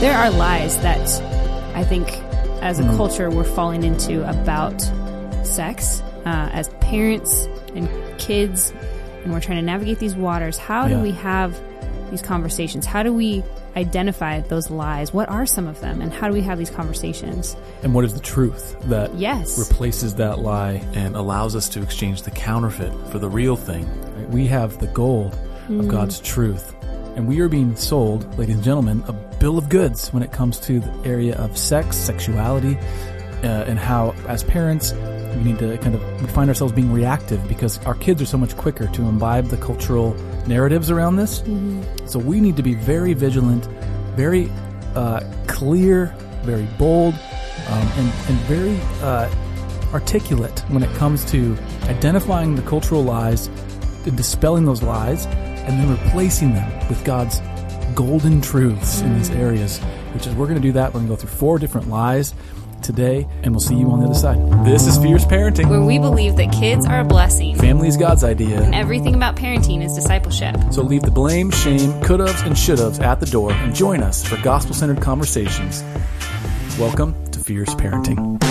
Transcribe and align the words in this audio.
there 0.00 0.16
are 0.16 0.30
lies 0.30 0.76
that 0.78 0.98
I 1.74 1.84
think 1.84 2.08
as 2.62 2.78
a 2.78 2.82
Mm. 2.82 2.96
culture 2.96 3.30
we're 3.30 3.44
falling 3.44 3.82
into 3.82 4.28
about 4.28 4.80
sex 5.44 6.02
uh, 6.24 6.50
as 6.52 6.68
parents 6.80 7.48
and 7.74 7.88
kids, 8.18 8.72
and 9.24 9.32
we're 9.32 9.40
trying 9.40 9.58
to 9.58 9.64
navigate 9.64 9.98
these 9.98 10.14
waters. 10.16 10.58
How 10.58 10.86
Yeah. 10.86 10.96
do 10.96 11.02
we 11.02 11.12
have 11.12 11.54
these 12.10 12.22
conversations? 12.22 12.84
How 12.86 13.02
do 13.02 13.12
we 13.12 13.42
identify 13.76 14.40
those 14.40 14.70
lies? 14.70 15.12
What 15.12 15.28
are 15.28 15.44
some 15.46 15.66
of 15.66 15.80
them? 15.80 16.00
And 16.00 16.12
how 16.12 16.28
do 16.28 16.32
we 16.34 16.42
have 16.42 16.58
these 16.58 16.70
conversations? 16.70 17.56
And 17.82 17.94
what 17.94 18.04
is 18.04 18.14
the 18.14 18.20
truth 18.20 18.76
that 18.88 19.14
Yes. 19.16 19.58
replaces 19.58 20.14
that 20.14 20.38
lie? 20.40 20.82
and 20.94 21.14
allows 21.16 21.54
us 21.54 21.68
to 21.70 21.82
exchange 21.82 22.22
the 22.22 22.30
counterfeit 22.30 22.92
for 23.10 23.18
the 23.18 23.28
real 23.28 23.56
thing. 23.56 23.86
We 24.30 24.46
have 24.48 24.78
the 24.78 24.86
gold 24.88 25.36
of 25.68 25.88
God's 25.88 26.20
truth. 26.20 26.74
And 27.16 27.26
we 27.26 27.40
are 27.40 27.48
being 27.48 27.74
sold, 27.76 28.38
ladies 28.38 28.56
and 28.56 28.64
gentlemen, 28.64 29.02
a 29.08 29.12
bill 29.40 29.56
of 29.56 29.70
goods 29.70 30.10
when 30.12 30.22
it 30.22 30.32
comes 30.32 30.60
to 30.60 30.80
the 30.80 31.08
area 31.08 31.34
of 31.36 31.56
sex, 31.56 31.96
sexuality, 31.96 32.76
uh, 33.42 33.64
and 33.66 33.78
how, 33.78 34.14
as 34.28 34.44
parents, 34.44 34.92
we 34.92 35.42
need 35.44 35.58
to 35.58 35.78
kind 35.78 35.94
of 35.94 36.20
we 36.20 36.28
find 36.28 36.50
ourselves 36.50 36.74
being 36.74 36.92
reactive 36.92 37.46
because 37.48 37.78
our 37.86 37.94
kids 37.94 38.20
are 38.20 38.26
so 38.26 38.36
much 38.36 38.54
quicker 38.58 38.86
to 38.88 39.02
imbibe 39.08 39.46
the 39.46 39.56
cultural 39.56 40.12
narratives 40.46 40.90
around 40.90 41.16
this. 41.16 41.42
So 42.04 42.18
we 42.18 42.38
need 42.38 42.56
to 42.56 42.62
be 42.62 42.74
very 42.74 43.14
vigilant, 43.14 43.64
very 44.14 44.50
uh, 44.94 45.20
clear, 45.46 46.14
very 46.42 46.66
bold, 46.78 47.14
um, 47.14 47.88
and, 47.96 48.12
and 48.28 48.38
very 48.40 48.78
uh, 49.00 49.30
articulate 49.94 50.58
when 50.68 50.82
it 50.82 50.94
comes 50.96 51.24
to 51.30 51.56
identifying 51.84 52.56
the 52.56 52.62
cultural 52.62 53.02
lies, 53.02 53.46
and 54.04 54.16
dispelling 54.18 54.66
those 54.66 54.82
lies, 54.82 55.26
and 55.66 55.78
then 55.78 55.90
replacing 55.90 56.54
them 56.54 56.88
with 56.88 57.04
God's 57.04 57.40
golden 57.94 58.40
truths 58.40 59.00
in 59.00 59.16
these 59.16 59.30
mm. 59.30 59.38
areas. 59.38 59.78
Which 60.14 60.26
is, 60.26 60.34
we're 60.34 60.46
going 60.46 60.60
to 60.60 60.66
do 60.66 60.72
that. 60.72 60.88
We're 60.88 61.00
going 61.00 61.06
to 61.06 61.12
go 61.12 61.16
through 61.16 61.30
four 61.30 61.58
different 61.58 61.88
lies 61.88 62.34
today, 62.82 63.26
and 63.42 63.52
we'll 63.52 63.60
see 63.60 63.74
you 63.74 63.90
on 63.90 64.00
the 64.00 64.06
other 64.06 64.14
side. 64.14 64.38
This 64.64 64.86
is 64.86 64.96
Fierce 64.98 65.24
Parenting. 65.24 65.68
Where 65.68 65.82
we 65.82 65.98
believe 65.98 66.36
that 66.36 66.52
kids 66.52 66.86
are 66.86 67.00
a 67.00 67.04
blessing. 67.04 67.56
Family 67.56 67.88
is 67.88 67.96
God's 67.96 68.22
idea. 68.22 68.62
and 68.62 68.74
everything 68.74 69.14
about 69.14 69.36
parenting 69.36 69.84
is 69.84 69.94
discipleship. 69.94 70.54
So 70.70 70.82
leave 70.82 71.02
the 71.02 71.10
blame, 71.10 71.50
shame, 71.50 72.00
could 72.02 72.20
haves, 72.20 72.42
and 72.42 72.56
should 72.56 72.78
haves 72.78 73.00
at 73.00 73.20
the 73.20 73.26
door 73.26 73.52
and 73.52 73.74
join 73.74 74.02
us 74.02 74.24
for 74.24 74.40
gospel 74.42 74.74
centered 74.74 75.02
conversations. 75.02 75.82
Welcome 76.78 77.14
to 77.32 77.40
Fierce 77.40 77.74
Parenting. 77.74 78.45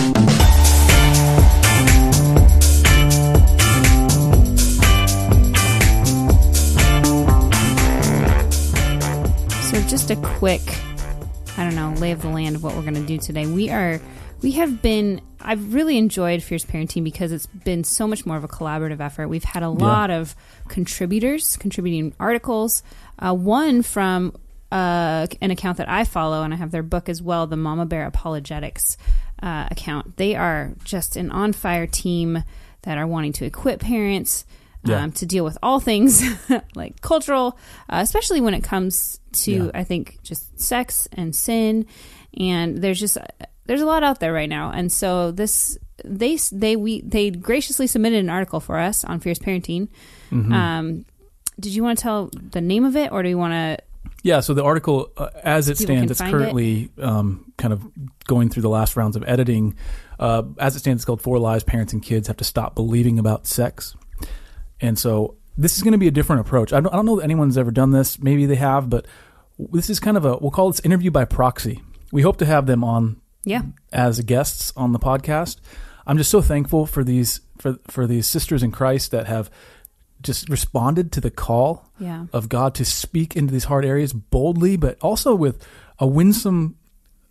Just 9.88 10.09
a 10.09 10.16
quick, 10.17 10.61
I 11.58 11.64
don't 11.64 11.75
know, 11.75 11.94
lay 12.00 12.11
of 12.11 12.22
the 12.22 12.30
land 12.30 12.55
of 12.55 12.64
what 12.64 12.75
we're 12.75 12.81
going 12.81 12.95
to 12.95 13.05
do 13.05 13.17
today. 13.17 13.45
We 13.45 13.69
are, 13.69 14.00
we 14.42 14.52
have 14.52 14.81
been. 14.81 15.22
I've 15.39 15.75
really 15.75 15.97
enjoyed 16.00 16.42
Fierce 16.42 16.66
Parenting 16.66 17.03
because 17.03 17.31
it's 17.31 17.45
been 17.45 17.83
so 17.83 18.08
much 18.08 18.25
more 18.25 18.36
of 18.36 18.44
a 18.44 18.47
collaborative 18.47 19.00
effort. 19.00 19.27
We've 19.27 19.44
had 19.44 19.61
a 19.61 19.69
lot 19.69 20.09
of 20.09 20.36
contributors 20.67 21.55
contributing 21.58 22.16
articles. 22.19 22.81
Uh, 23.19 23.33
one 23.36 23.83
from 23.83 24.36
uh, 24.72 25.27
an 25.42 25.52
account 25.52 25.77
that 25.77 25.88
I 25.88 26.03
follow, 26.03 26.42
and 26.42 26.52
I 26.52 26.58
have 26.58 26.72
their 26.72 26.81
book 26.83 27.08
as 27.09 27.22
well, 27.22 27.45
the 27.45 27.58
Mama 27.58 27.86
Bear 27.86 28.08
Apologetics 28.08 28.97
uh, 29.44 29.67
account. 29.70 30.17
They 30.17 30.36
are 30.36 30.73
just 30.83 31.16
an 31.16 31.30
on 31.30 31.53
fire 31.53 31.86
team 31.86 32.44
that 32.81 32.97
are 32.97 33.05
wanting 33.08 33.33
to 33.33 33.45
equip 33.45 33.81
parents 33.81 34.45
Yeah. 34.83 35.03
um, 35.03 35.11
to 35.14 35.25
deal 35.27 35.44
with 35.44 35.59
all 35.61 35.80
things 35.80 36.23
like 36.75 37.02
cultural, 37.02 37.58
uh, 37.88 37.99
especially 38.02 38.42
when 38.42 38.55
it 38.55 38.64
comes 38.64 39.20
to 39.36 39.66
Yeah. 39.66 39.72
I 39.73 39.83
think 39.83 40.19
just 40.23 40.59
sex 40.59 41.08
and 41.11 41.36
sin, 41.36 41.86
and 42.38 42.78
there's 42.80 43.00
just 43.00 43.17
there's 43.66 43.81
a 43.81 43.86
lot 43.86 44.03
out 44.03 44.19
there 44.19 44.33
right 44.33 44.50
now, 44.50 44.72
and 44.72 44.92
so 44.92 45.32
this 45.32 45.77
they 46.04 46.37
they 46.52 46.76
we 46.76 47.02
they 47.02 47.32
graciously 47.32 47.87
submitted 47.87 48.20
an 48.20 48.30
article 48.30 48.59
for 48.59 48.77
us 48.77 49.04
on 49.04 49.20
fierce 49.20 49.39
parenting. 49.39 49.89
Mm-hmm. 50.32 50.54
Um, 50.54 51.05
did 51.59 51.73
you 51.73 51.83
want 51.83 51.98
to 51.98 52.02
tell 52.02 52.30
the 52.33 52.61
name 52.61 52.86
of 52.86 52.95
it, 52.95 53.11
or 53.11 53.23
do 53.23 53.30
you 53.30 53.37
want 53.37 53.54
to? 53.54 53.83
Yeah, 54.23 54.39
so 54.39 54.54
the 54.54 54.64
article, 54.64 55.11
uh, 55.17 55.30
as 55.43 55.70
it 55.70 55.77
stands, 55.77 56.11
it's 56.11 56.20
currently 56.20 56.89
um, 56.99 57.54
kind 57.58 57.71
of 57.73 57.83
going 58.26 58.49
through 58.49 58.64
the 58.64 58.70
last 58.70 58.95
rounds 58.95 59.15
of 59.15 59.23
editing. 59.27 59.76
Uh, 60.20 60.43
as 60.58 60.76
it 60.76 60.80
stands, 60.80 61.02
it's 61.02 61.05
called 61.05 61.21
Four 61.21 61.38
Lies 61.38 61.64
Parents 61.64 61.93
and 61.93 62.02
Kids 62.02 62.27
Have 62.27 62.38
to 62.38 62.43
Stop 62.43 62.73
Believing 62.73 63.20
About 63.20 63.45
Sex. 63.45 63.95
And 64.82 64.98
so 64.98 65.36
this 65.58 65.77
is 65.77 65.83
going 65.83 65.92
to 65.92 65.99
be 65.99 66.08
a 66.08 66.11
different 66.11 66.42
approach. 66.42 66.73
I 66.73 66.80
don't, 66.80 66.92
I 66.92 66.95
don't 66.95 67.05
know 67.05 67.17
that 67.17 67.23
anyone's 67.23 67.58
ever 67.58 67.71
done 67.71 67.92
this. 67.92 68.20
Maybe 68.20 68.45
they 68.45 68.55
have, 68.55 68.89
but 68.89 69.05
this 69.58 69.89
is 69.89 69.99
kind 69.99 70.17
of 70.17 70.26
a, 70.26 70.38
we'll 70.38 70.52
call 70.52 70.70
this 70.71 70.82
interview 70.82 71.11
by 71.11 71.26
proxy. 71.26 71.82
We 72.11 72.21
hope 72.21 72.38
to 72.38 72.45
have 72.45 72.66
them 72.66 72.83
on 72.83 73.21
Yeah, 73.43 73.64
as 73.92 74.20
guests 74.21 74.73
on 74.76 74.92
the 74.92 74.99
podcast. 74.99 75.58
I'm 76.08 76.17
just 76.17 76.32
so 76.32 76.42
thankful 76.42 76.86
for 76.86 77.04
these 77.04 77.42
for 77.58 77.77
for 77.88 78.08
these 78.08 78.27
sisters 78.27 78.64
in 78.64 78.71
Christ 78.71 79.11
that 79.11 79.27
have 79.27 79.49
just 80.21 80.49
responded 80.49 81.11
to 81.14 81.21
the 81.21 81.32
call 81.32 81.89
yeah, 81.99 82.26
of 82.33 82.49
God 82.49 82.73
to 82.76 82.86
speak 82.86 83.36
into 83.36 83.54
these 83.54 83.65
hard 83.65 83.86
areas 83.86 84.14
boldly, 84.14 84.76
but 84.76 84.98
also 85.02 85.36
with 85.36 85.65
a 85.99 86.08
winsome 86.08 86.77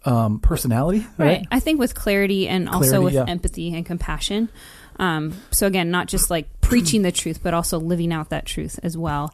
um, 0.05 0.39
personality. 0.39 1.07
right. 1.19 1.47
I 1.51 1.61
think 1.61 1.81
with 1.81 1.95
clarity 1.95 2.47
and 2.47 2.69
also 2.69 3.01
with 3.01 3.15
yeah. 3.15 3.25
empathy 3.27 3.75
and 3.75 3.85
compassion. 3.85 4.49
Um, 4.99 5.35
so 5.51 5.67
again, 5.67 5.91
not 5.91 6.07
just 6.07 6.31
like 6.31 6.49
preaching 6.61 7.03
the 7.03 7.13
truth, 7.13 7.41
but 7.43 7.55
also 7.55 7.79
living 7.79 8.13
out 8.13 8.31
that 8.31 8.47
truth 8.47 8.79
as 8.83 8.97
well. 8.97 9.33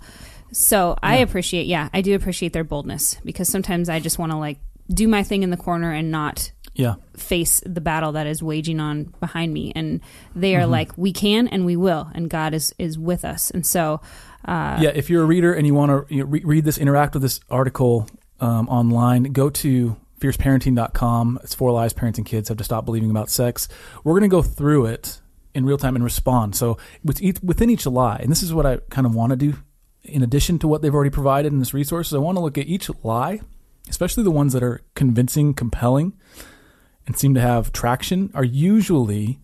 So 0.53 0.97
I 1.03 1.17
Yeah. 1.19 1.23
appreciate, 1.23 1.67
yeah, 1.67 1.89
I 1.93 2.01
do 2.01 2.15
appreciate 2.15 2.53
their 2.53 2.65
boldness 2.65 3.17
because 3.25 3.49
sometimes 3.49 3.89
I 3.89 4.01
just 4.01 4.19
want 4.19 4.33
to 4.33 4.39
like 4.39 4.59
do 4.93 5.07
my 5.09 5.23
thing 5.23 5.43
in 5.43 5.51
the 5.51 5.57
corner 5.57 5.93
and 5.93 6.11
not 6.11 6.51
Yeah, 6.75 6.95
face 7.17 7.61
the 7.67 7.81
battle 7.81 8.13
that 8.13 8.27
is 8.27 8.43
waging 8.43 8.81
on 8.81 9.13
behind 9.21 9.53
me. 9.53 9.73
And 9.77 10.01
they 10.35 10.53
Mm-hmm. 10.53 10.63
are 10.63 10.67
like, 10.67 10.93
we 10.97 11.13
can 11.13 11.47
and 11.49 11.65
we 11.67 11.77
will, 11.77 12.11
and 12.15 12.29
God 12.31 12.55
is 12.55 12.75
is 12.79 12.99
with 12.99 13.25
us. 13.25 13.51
And 13.51 13.65
so, 13.67 14.01
uh, 14.47 14.79
yeah. 14.81 14.91
If 14.95 15.11
you're 15.11 15.23
a 15.23 15.27
reader 15.27 15.53
and 15.53 15.67
you 15.67 15.75
want 15.75 16.09
to 16.09 16.15
you 16.15 16.23
know, 16.23 16.29
re- 16.31 16.43
read 16.45 16.65
this, 16.65 16.79
interact 16.79 17.15
with 17.15 17.23
this 17.23 17.41
article 17.51 18.09
um, 18.41 18.69
online, 18.69 19.25
go 19.25 19.51
to 19.51 19.97
fierceparenting.com. 20.21 21.41
It's 21.43 21.55
four 21.55 21.71
lies 21.73 21.93
parents 21.93 22.19
and 22.19 22.27
kids 22.27 22.49
have 22.49 22.59
to 22.59 22.65
stop 22.65 22.85
believing 22.85 23.11
about 23.11 23.31
sex. 23.31 23.69
We're 24.05 24.13
going 24.19 24.29
to 24.31 24.35
go 24.35 24.43
through 24.43 24.87
it 24.87 25.21
in 25.55 25.65
real 25.65 25.79
time 25.79 25.95
and 25.97 26.05
respond. 26.05 26.55
So 26.57 26.79
with 27.05 27.21
each, 27.23 27.41
within 27.43 27.71
each 27.71 27.87
lie, 27.87 28.19
and 28.23 28.31
this 28.31 28.43
is 28.43 28.53
what 28.55 28.67
I 28.67 28.79
kind 28.91 29.07
of 29.07 29.15
want 29.15 29.31
to 29.31 29.37
do. 29.37 29.55
In 30.05 30.23
addition 30.23 30.59
to 30.61 30.69
what 30.69 30.83
they've 30.83 30.95
already 30.95 31.11
provided 31.11 31.53
in 31.53 31.59
this 31.59 31.75
resource, 31.75 32.13
I 32.13 32.19
want 32.19 32.37
to 32.39 32.43
look 32.43 32.57
at 32.59 32.67
each 32.67 32.91
lie, 33.05 33.41
especially 33.89 34.25
the 34.25 34.31
ones 34.31 34.53
that 34.55 34.63
are 34.63 34.81
convincing, 34.95 35.53
compelling, 35.55 36.15
and 37.07 37.17
seem 37.19 37.35
to 37.35 37.41
have 37.41 37.73
traction, 37.73 38.31
are 38.35 38.45
usually 38.45 39.41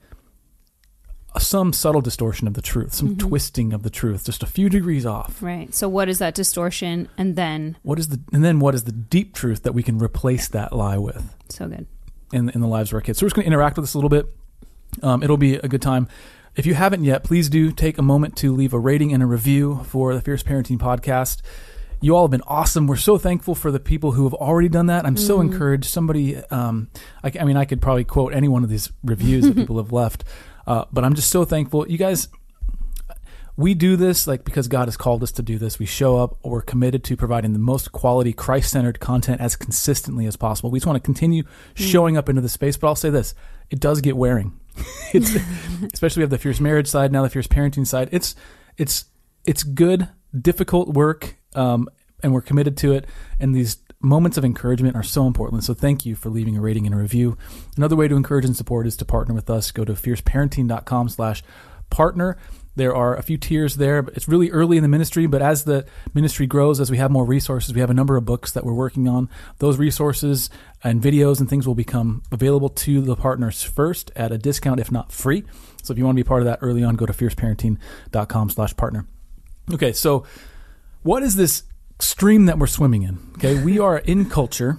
some 1.38 1.72
subtle 1.74 2.00
distortion 2.00 2.46
of 2.46 2.54
the 2.54 2.62
truth, 2.62 2.94
some 2.94 3.14
twisting 3.16 3.74
of 3.74 3.82
the 3.82 3.90
truth, 3.90 4.24
just 4.24 4.42
a 4.42 4.46
few 4.46 4.70
degrees 4.70 5.04
off. 5.04 5.42
right. 5.42 5.74
So, 5.74 5.86
what 5.88 6.08
is 6.08 6.18
that 6.18 6.34
distortion? 6.34 7.08
And 7.18 7.36
then, 7.36 7.76
What 7.82 7.98
is 7.98 8.08
the 8.08 8.20
and 8.32 8.42
then 8.42 8.58
what 8.58 8.74
is 8.74 8.84
the 8.84 8.92
deep 8.92 9.34
truth 9.34 9.62
that 9.64 9.72
we 9.72 9.82
can 9.82 9.98
replace 9.98 10.48
that 10.48 10.72
lie 10.72 10.96
with 10.96 11.34
so 11.50 11.68
good. 11.68 11.86
in 12.32 12.48
in 12.50 12.62
the 12.62 12.66
lives 12.66 12.90
of 12.90 12.94
our 12.94 13.00
kids? 13.02 13.18
So 13.18 13.24
we're 13.24 13.28
just 13.28 13.36
going 13.36 13.44
to 13.44 13.48
interact 13.48 13.76
with 13.76 13.84
this 13.84 13.92
a 13.92 13.98
little 13.98 14.08
bit. 14.08 14.26
Um, 15.02 15.22
it'll 15.22 15.36
be 15.36 15.56
a 15.56 15.68
good 15.68 15.82
time. 15.82 16.08
If 16.56 16.64
you 16.64 16.72
haven't 16.72 17.04
yet, 17.04 17.22
please 17.22 17.50
do 17.50 17.70
take 17.70 17.98
a 17.98 18.02
moment 18.02 18.34
to 18.38 18.50
leave 18.50 18.72
a 18.72 18.78
rating 18.78 19.12
and 19.12 19.22
a 19.22 19.26
review 19.26 19.84
for 19.84 20.14
the 20.14 20.22
Fierce 20.22 20.42
Parenting 20.42 20.78
Podcast. 20.78 21.42
You 22.00 22.16
all 22.16 22.24
have 22.24 22.30
been 22.30 22.42
awesome. 22.46 22.86
We're 22.86 22.96
so 22.96 23.18
thankful 23.18 23.54
for 23.54 23.70
the 23.70 23.78
people 23.78 24.12
who 24.12 24.24
have 24.24 24.32
already 24.32 24.70
done 24.70 24.86
that. 24.86 25.04
I'm 25.04 25.18
so 25.18 25.40
encouraged. 25.42 25.84
Somebody, 25.84 26.36
um, 26.50 26.88
I, 27.22 27.30
I 27.40 27.44
mean, 27.44 27.58
I 27.58 27.66
could 27.66 27.82
probably 27.82 28.04
quote 28.04 28.32
any 28.32 28.48
one 28.48 28.64
of 28.64 28.70
these 28.70 28.90
reviews 29.04 29.44
that 29.44 29.54
people 29.56 29.76
have 29.76 29.92
left, 29.92 30.24
uh, 30.66 30.86
but 30.90 31.04
I'm 31.04 31.14
just 31.14 31.28
so 31.28 31.44
thankful. 31.44 31.86
You 31.90 31.98
guys, 31.98 32.28
we 33.58 33.74
do 33.74 33.96
this 33.96 34.26
like 34.26 34.44
because 34.44 34.66
God 34.66 34.88
has 34.88 34.96
called 34.96 35.22
us 35.22 35.32
to 35.32 35.42
do 35.42 35.58
this. 35.58 35.78
We 35.78 35.84
show 35.84 36.16
up. 36.16 36.38
We're 36.42 36.62
committed 36.62 37.04
to 37.04 37.18
providing 37.18 37.52
the 37.52 37.58
most 37.58 37.92
quality, 37.92 38.32
Christ-centered 38.32 38.98
content 38.98 39.42
as 39.42 39.56
consistently 39.56 40.24
as 40.24 40.36
possible. 40.36 40.70
We 40.70 40.78
just 40.78 40.86
want 40.86 40.96
to 40.96 41.06
continue 41.06 41.44
showing 41.74 42.16
up 42.16 42.30
into 42.30 42.40
the 42.40 42.48
space. 42.48 42.78
But 42.78 42.88
I'll 42.88 42.94
say 42.94 43.10
this: 43.10 43.34
it 43.70 43.78
does 43.78 44.00
get 44.00 44.16
wearing. 44.16 44.58
it's 45.12 45.36
especially 45.92 46.20
we 46.20 46.24
have 46.24 46.30
the 46.30 46.38
fierce 46.38 46.60
marriage 46.60 46.88
side 46.88 47.12
now, 47.12 47.22
the 47.22 47.30
fierce 47.30 47.46
parenting 47.46 47.86
side. 47.86 48.08
It's 48.12 48.34
it's 48.76 49.06
it's 49.44 49.62
good, 49.62 50.08
difficult 50.38 50.88
work, 50.88 51.36
um, 51.54 51.88
and 52.22 52.32
we're 52.32 52.42
committed 52.42 52.76
to 52.78 52.92
it. 52.92 53.06
And 53.38 53.54
these 53.54 53.78
moments 54.00 54.36
of 54.36 54.44
encouragement 54.44 54.96
are 54.96 55.02
so 55.02 55.26
important. 55.26 55.64
So 55.64 55.74
thank 55.74 56.04
you 56.04 56.14
for 56.14 56.28
leaving 56.28 56.56
a 56.56 56.60
rating 56.60 56.86
and 56.86 56.94
a 56.94 56.98
review. 56.98 57.36
Another 57.76 57.96
way 57.96 58.08
to 58.08 58.16
encourage 58.16 58.44
and 58.44 58.56
support 58.56 58.86
is 58.86 58.96
to 58.98 59.04
partner 59.04 59.34
with 59.34 59.48
us. 59.48 59.70
Go 59.70 59.84
to 59.84 59.94
fierceparenting.com 59.94 61.08
slash 61.08 61.42
partner. 61.90 62.36
There 62.74 62.94
are 62.94 63.16
a 63.16 63.22
few 63.22 63.38
tiers 63.38 63.76
there, 63.76 64.02
but 64.02 64.14
it's 64.16 64.28
really 64.28 64.50
early 64.50 64.76
in 64.76 64.82
the 64.82 64.88
ministry. 64.88 65.26
But 65.26 65.40
as 65.40 65.64
the 65.64 65.86
ministry 66.12 66.46
grows, 66.46 66.78
as 66.78 66.90
we 66.90 66.98
have 66.98 67.10
more 67.10 67.24
resources, 67.24 67.72
we 67.72 67.80
have 67.80 67.88
a 67.88 67.94
number 67.94 68.16
of 68.16 68.26
books 68.26 68.52
that 68.52 68.64
we're 68.64 68.74
working 68.74 69.08
on. 69.08 69.30
Those 69.58 69.78
resources 69.78 70.50
and 70.86 71.02
videos 71.02 71.40
and 71.40 71.48
things 71.50 71.66
will 71.66 71.74
become 71.74 72.22
available 72.30 72.68
to 72.70 73.00
the 73.00 73.16
partners 73.16 73.62
first 73.62 74.10
at 74.16 74.32
a 74.32 74.38
discount, 74.38 74.80
if 74.80 74.90
not 74.92 75.12
free. 75.12 75.44
So 75.82 75.92
if 75.92 75.98
you 75.98 76.04
want 76.04 76.16
to 76.16 76.22
be 76.24 76.26
part 76.26 76.42
of 76.42 76.46
that 76.46 76.58
early 76.62 76.82
on, 76.84 76.94
go 76.96 77.06
to 77.06 77.12
fierceparenting.com 77.12 78.50
slash 78.50 78.76
partner. 78.76 79.06
Okay, 79.72 79.92
so 79.92 80.24
what 81.02 81.22
is 81.22 81.36
this 81.36 81.64
stream 81.98 82.46
that 82.46 82.58
we're 82.58 82.66
swimming 82.66 83.02
in? 83.02 83.18
Okay, 83.36 83.62
we 83.62 83.78
are 83.86 83.98
in 83.98 84.28
culture 84.30 84.78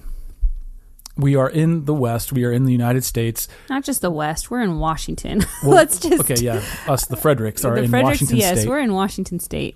we 1.19 1.35
are 1.35 1.49
in 1.49 1.85
the 1.85 1.95
West. 1.95 2.31
We 2.31 2.45
are 2.45 2.51
in 2.51 2.65
the 2.65 2.71
United 2.71 3.03
States. 3.03 3.47
Not 3.71 3.83
just 3.83 4.01
the 4.01 4.11
West. 4.11 4.51
We're 4.51 4.61
in 4.61 4.77
Washington. 4.77 5.43
Well, 5.63 5.71
Let's 5.71 5.99
just 5.99 6.21
Okay, 6.21 6.35
yeah, 6.39 6.61
us, 6.87 7.05
the 7.07 7.17
Fredericks, 7.17 7.65
are 7.65 7.73
the 7.73 7.85
in 7.85 7.89
Fredericks, 7.89 8.21
Washington 8.21 8.37
yes, 8.37 8.59
State, 8.59 8.69
we're 8.69 8.77
in 8.77 8.93
Washington 8.93 9.39
State, 9.39 9.75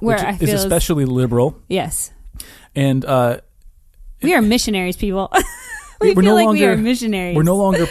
where 0.00 0.16
which 0.16 0.24
I 0.26 0.30
is 0.32 0.38
feel 0.38 0.48
is- 0.56 0.64
especially 0.64 1.04
liberal. 1.04 1.56
yes, 1.68 2.10
And 2.74 3.04
uh, 3.04 3.42
we 4.22 4.34
are 4.34 4.42
missionaries, 4.42 4.96
people. 4.96 5.32
we 6.02 6.14
We're 6.14 6.22
feel 6.22 6.30
no 6.30 6.34
like 6.34 6.42
we 6.52 6.60
longer- 6.66 6.72
are 6.72 6.76
missionaries. 6.76 7.36
we're 7.36 7.42
no 7.42 7.56
longer 7.56 7.86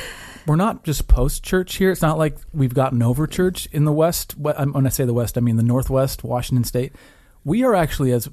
we're 0.48 0.56
not 0.56 0.84
just 0.84 1.08
post 1.08 1.44
church 1.44 1.75
here. 1.75 1.92
It's 1.92 2.02
not 2.02 2.18
like 2.18 2.36
we've 2.54 2.74
gotten 2.74 3.02
over 3.04 3.28
church 3.28 3.68
in 3.72 3.86
the 3.86 3.92
West. 3.92 4.36
When 4.38 4.86
I 4.86 4.90
say 4.90 5.06
the 5.06 5.13
West, 5.13 5.38
I 5.38 5.42
mean 5.42 5.56
the 5.56 5.63
Northwest, 5.63 6.24
Washington 6.24 6.63
State. 6.63 6.94
We 7.44 7.63
are 7.63 7.75
actually 7.75 8.12
as 8.12 8.28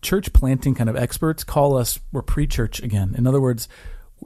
church 0.00 0.32
planting 0.32 0.74
kind 0.74 0.88
of 0.90 0.96
experts 0.96 1.44
call 1.44 1.76
us 1.76 2.00
we're 2.10 2.22
pre-church 2.22 2.82
again. 2.82 3.14
In 3.16 3.26
other 3.26 3.40
words, 3.40 3.68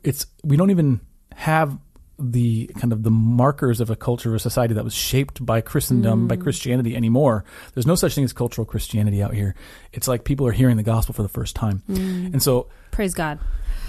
it's 0.05 0.27
we 0.45 0.57
don't 0.57 0.71
even 0.71 1.01
have 1.35 1.77
the 2.19 2.67
kind 2.79 2.93
of 2.93 3.03
the 3.03 3.11
markers 3.11 3.81
of 3.81 3.91
a 3.91 3.97
culture 3.97 4.35
or 4.35 4.39
society 4.39 4.73
that 4.75 4.85
was 4.85 4.95
shaped 4.95 5.45
by 5.45 5.61
Christendom, 5.61 6.27
by 6.27 6.37
mm. 6.37 6.43
Christianity 6.43 6.97
anymore. 6.97 7.45
There's 7.75 7.87
no 7.87 7.95
such 7.95 8.15
thing 8.15 8.25
as 8.25 8.33
cultural 8.33 8.65
Christianity 8.65 9.23
out 9.23 9.35
here. 9.35 9.55
It's 9.93 10.09
like 10.09 10.25
people 10.25 10.47
are 10.47 10.53
hearing 10.53 10.77
the 10.77 10.83
gospel 10.83 11.13
for 11.15 11.23
the 11.23 11.29
first 11.29 11.55
time. 11.55 11.83
Mm. 11.91 12.33
And 12.33 12.43
so 12.43 12.69
Praise 12.91 13.13
God. 13.13 13.39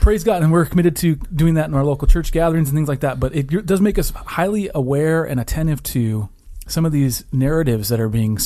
praise 0.02 0.26
God, 0.26 0.44
and 0.44 0.52
we're 0.52 0.66
committed 0.66 0.98
to 0.98 1.16
doing 1.16 1.54
that 1.54 1.70
in 1.70 1.74
our 1.74 1.86
local 1.86 2.08
church 2.08 2.34
gatherings 2.34 2.68
and 2.68 2.78
things 2.78 2.90
like 2.90 3.00
that. 3.00 3.20
But 3.20 3.34
it 3.34 3.48
does 3.66 3.80
make 3.80 3.98
us 3.98 4.10
highly 4.12 4.70
aware 4.76 5.24
and 5.24 5.40
attentive 5.40 5.82
to 5.84 6.28
some 6.68 6.86
of 6.86 6.92
these 6.92 7.24
narratives 7.32 7.88
that 7.90 8.02
are 8.02 8.10
being, 8.10 8.38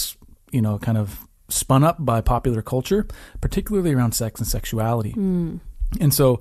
you 0.51 0.61
know, 0.61 0.77
kind 0.77 0.99
of 0.99 1.27
spun 1.49 1.83
up 1.83 1.97
by 1.99 2.21
popular 2.21 2.61
culture, 2.61 3.07
particularly 3.41 3.93
around 3.93 4.13
sex 4.13 4.39
and 4.39 4.47
sexuality. 4.47 5.13
Mm. 5.13 5.59
And 5.99 6.13
so, 6.13 6.39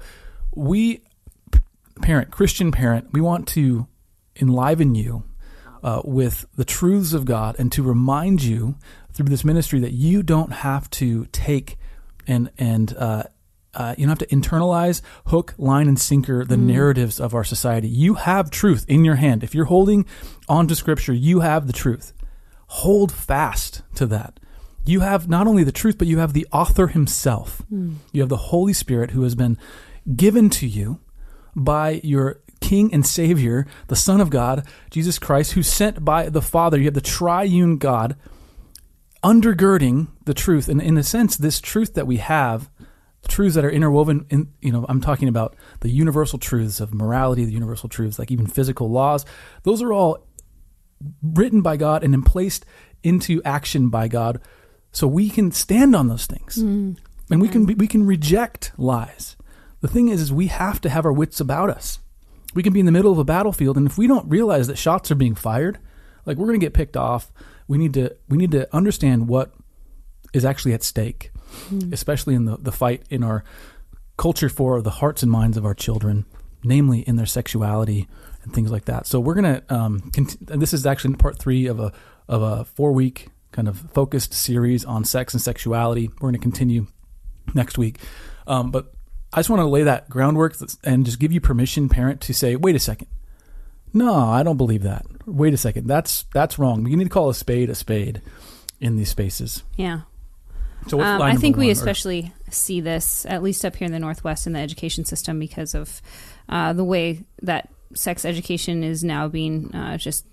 we, 0.55 1.03
parent, 2.00 2.31
Christian 2.31 2.73
parent, 2.73 3.08
we 3.12 3.20
want 3.20 3.47
to 3.49 3.87
enliven 4.41 4.94
you 4.94 5.25
uh, 5.82 6.02
with 6.05 6.47
the 6.56 6.64
truths 6.64 7.12
of 7.12 7.25
God 7.25 7.56
and 7.58 7.70
to 7.73 7.82
remind 7.82 8.43
you 8.43 8.76
through 9.12 9.29
this 9.29 9.44
ministry 9.44 9.81
that 9.81 9.93
you 9.93 10.23
don't 10.23 10.52
have 10.52 10.88
to 10.91 11.26
take 11.26 11.76
and 12.26 12.50
and 12.58 12.97
uh, 12.97 13.25
uh, 13.75 13.94
you 13.97 14.06
don't 14.06 14.19
have 14.19 14.29
to 14.29 14.35
internalize 14.35 15.00
hook, 15.26 15.55
line, 15.56 15.88
and 15.88 15.99
sinker 15.99 16.44
the 16.44 16.56
narratives 16.56 17.20
of 17.20 17.35
our 17.35 17.44
society. 17.44 17.88
You 17.88 18.14
have 18.14 18.50
truth 18.50 18.85
in 18.88 19.05
your 19.05 19.14
hand. 19.17 19.44
If 19.44 19.55
you're 19.55 19.67
holding 19.67 20.06
on 20.49 20.67
to 20.69 20.75
Scripture, 20.75 21.12
you 21.12 21.41
have 21.41 21.67
the 21.67 21.73
truth. 21.73 22.12
Hold 22.67 23.12
fast 23.12 23.82
to 23.94 24.06
that. 24.06 24.41
You 24.85 25.00
have 25.00 25.29
not 25.29 25.47
only 25.47 25.62
the 25.62 25.73
truth, 25.73 25.99
but 25.99 26.08
you 26.08 26.19
have 26.19 26.32
the 26.32 26.47
author 26.52 26.88
himself. 26.88 27.62
You 28.12 28.23
have 28.23 28.29
the 28.29 28.37
Holy 28.37 28.73
Spirit 28.73 29.12
who 29.12 29.23
has 29.23 29.35
been 29.35 29.56
given 30.17 30.50
to 30.50 30.67
you 30.67 30.99
by 31.55 32.00
your 32.02 32.41
King 32.61 32.93
and 32.93 33.06
Savior, 33.06 33.67
the 33.88 33.97
Son 33.97 34.20
of 34.20 34.31
God, 34.31 34.67
Jesus 34.91 35.19
Christ, 35.19 35.52
who's 35.52 35.69
sent 35.69 36.05
by 36.05 36.29
the 36.29 36.43
Father. 36.43 36.79
You 36.79 36.85
have 36.85 36.94
the 36.94 37.00
triune 37.00 37.79
God 37.79 38.17
undergirding 39.23 40.08
the 40.25 40.35
truth. 40.35 40.69
And 40.69 40.81
in 40.81 40.97
a 40.97 41.02
sense, 41.02 41.37
this 41.37 41.61
truth 41.61 41.94
that 41.94 42.06
we 42.06 42.19
have, 42.19 42.70
truths 43.29 43.55
that 43.55 43.64
are 43.64 43.70
interwoven 43.70 44.26
in, 44.31 44.52
you 44.61 44.73
know, 44.73 44.87
I'm 44.88 45.00
talking 45.00 45.29
about 45.29 45.56
the 45.81 45.91
universal 45.91 46.38
truths 46.38 46.81
of 46.81 46.94
morality, 46.94 47.44
the 47.44 47.52
universal 47.52 47.88
truths, 47.88 48.19
like 48.19 48.31
even 48.31 48.47
physical 48.47 48.91
laws. 48.91 49.25
Those 49.62 49.82
are 49.82 49.93
all 49.93 50.26
written 51.23 51.62
by 51.62 51.76
God 51.76 52.05
and 52.05 52.12
then 52.12 52.23
placed 52.23 52.64
into 53.02 53.43
action 53.44 53.88
by 53.88 54.08
God. 54.08 54.41
So 54.93 55.06
we 55.06 55.31
can 55.31 55.52
stand 55.52 55.94
on 55.94 56.08
those 56.08 56.26
things. 56.26 56.56
Mm. 56.56 56.99
And 57.31 57.41
we 57.41 57.49
can 57.49 57.64
we 57.64 57.87
can 57.87 58.05
reject 58.05 58.73
lies. 58.76 59.37
The 59.81 59.88
thing 59.88 60.09
is, 60.09 60.21
is 60.21 60.32
we 60.32 60.49
have 60.49 60.81
to 60.82 60.91
have 60.91 61.06
our 61.06 61.12
wits 61.12 61.41
about 61.41 61.71
us. 61.71 61.99
We 62.55 62.62
can 62.62 62.73
be 62.73 62.81
in 62.81 62.87
the 62.87 62.93
middle 62.93 63.12
of 63.12 63.19
a 63.19 63.25
battlefield, 63.25 63.77
and 63.77 63.87
if 63.87 63.97
we 63.97 64.06
don't 64.06 64.29
realize 64.29 64.67
that 64.67 64.79
shots 64.79 65.11
are 65.11 65.17
being 65.17 65.35
fired, 65.35 65.79
like 66.27 66.37
we're 66.37 66.47
going 66.47 66.61
to 66.61 66.65
get 66.65 66.75
picked 66.75 66.97
off. 66.97 67.31
We 67.69 67.79
need 67.79 67.94
to 67.94 68.17
we 68.29 68.37
need 68.37 68.50
to 68.53 68.75
understand 68.75 69.29
what 69.29 69.55
is 70.32 70.44
actually 70.44 70.73
at 70.73 70.82
stake, 70.82 71.31
especially 71.93 72.35
in 72.35 72.44
the 72.44 72.56
the 72.56 72.73
fight 72.73 73.05
in 73.11 73.23
our 73.23 73.44
culture 74.17 74.49
for 74.49 74.82
the 74.82 74.91
hearts 74.91 75.23
and 75.23 75.31
minds 75.31 75.56
of 75.56 75.65
our 75.65 75.75
children, 75.75 76.26
namely 76.65 77.00
in 77.00 77.17
their 77.17 77.26
sexuality 77.26 78.09
and 78.43 78.53
things 78.53 78.71
like 78.71 78.87
that. 78.87 79.06
So 79.06 79.21
we're 79.21 79.35
gonna 79.35 79.62
um, 79.69 80.11
cont- 80.12 80.37
and 80.50 80.61
this 80.61 80.75
is 80.75 80.85
actually 80.87 81.15
part 81.15 81.38
three 81.38 81.67
of 81.67 81.79
a 81.79 81.93
of 82.29 82.43
a 82.43 82.65
four 82.65 82.93
week 82.93 83.29
kind 83.53 83.69
of 83.69 83.79
focused 83.93 84.33
series 84.33 84.85
on 84.85 85.05
sex 85.05 85.35
and 85.35 85.43
sexuality. 85.43 86.09
We're 86.09 86.31
going 86.31 86.35
to 86.35 86.38
continue 86.38 86.87
next 87.55 87.79
week, 87.79 87.99
um, 88.47 88.71
but 88.71 88.93
I 89.32 89.38
just 89.38 89.50
want 89.50 89.61
to 89.61 89.67
lay 89.67 89.85
that 89.85 90.09
groundwork 90.11 90.56
and 90.82 91.05
just 91.05 91.19
give 91.21 91.32
you 91.32 91.41
permission, 91.41 91.88
parent, 91.88 92.21
to 92.23 92.35
say, 92.35 92.56
wait 92.56 92.75
a 92.75 92.81
second. 92.81 93.09
No, 93.93 94.15
I 94.15 94.43
don't 94.43 94.56
believe 94.56 94.82
that. 94.82 95.05
Wait 95.27 95.53
a 95.55 95.56
second. 95.56 95.87
That's 95.87 96.25
that's 96.35 96.59
wrong. 96.59 96.87
You 96.87 96.97
need 96.97 97.05
to 97.05 97.11
call 97.11 97.29
a 97.29 97.35
spade 97.35 97.71
a 97.71 97.75
spade 97.75 98.23
in 98.81 98.97
these 98.97 99.09
spaces. 99.11 99.62
Yeah. 99.77 100.03
So 100.88 100.97
what's 100.97 101.09
Um, 101.09 101.23
I 101.23 101.37
think 101.37 101.56
we 101.56 101.67
one, 101.67 101.71
or- 101.71 101.73
especially 101.73 102.32
see 102.50 102.81
this, 102.81 103.27
at 103.27 103.43
least 103.43 103.65
up 103.65 103.77
here 103.77 103.87
in 103.87 103.93
the 103.93 103.99
Northwest, 103.99 104.47
in 104.47 104.53
the 104.55 104.61
education 104.61 105.05
system 105.05 105.38
because 105.38 105.75
of 105.75 106.00
uh, 106.49 106.73
the 106.73 106.85
way 106.85 107.25
that 107.43 107.69
sex 107.94 108.25
education 108.25 108.83
is 108.83 109.05
now 109.05 109.29
being 109.29 109.75
uh, 109.75 109.97
just 109.99 110.25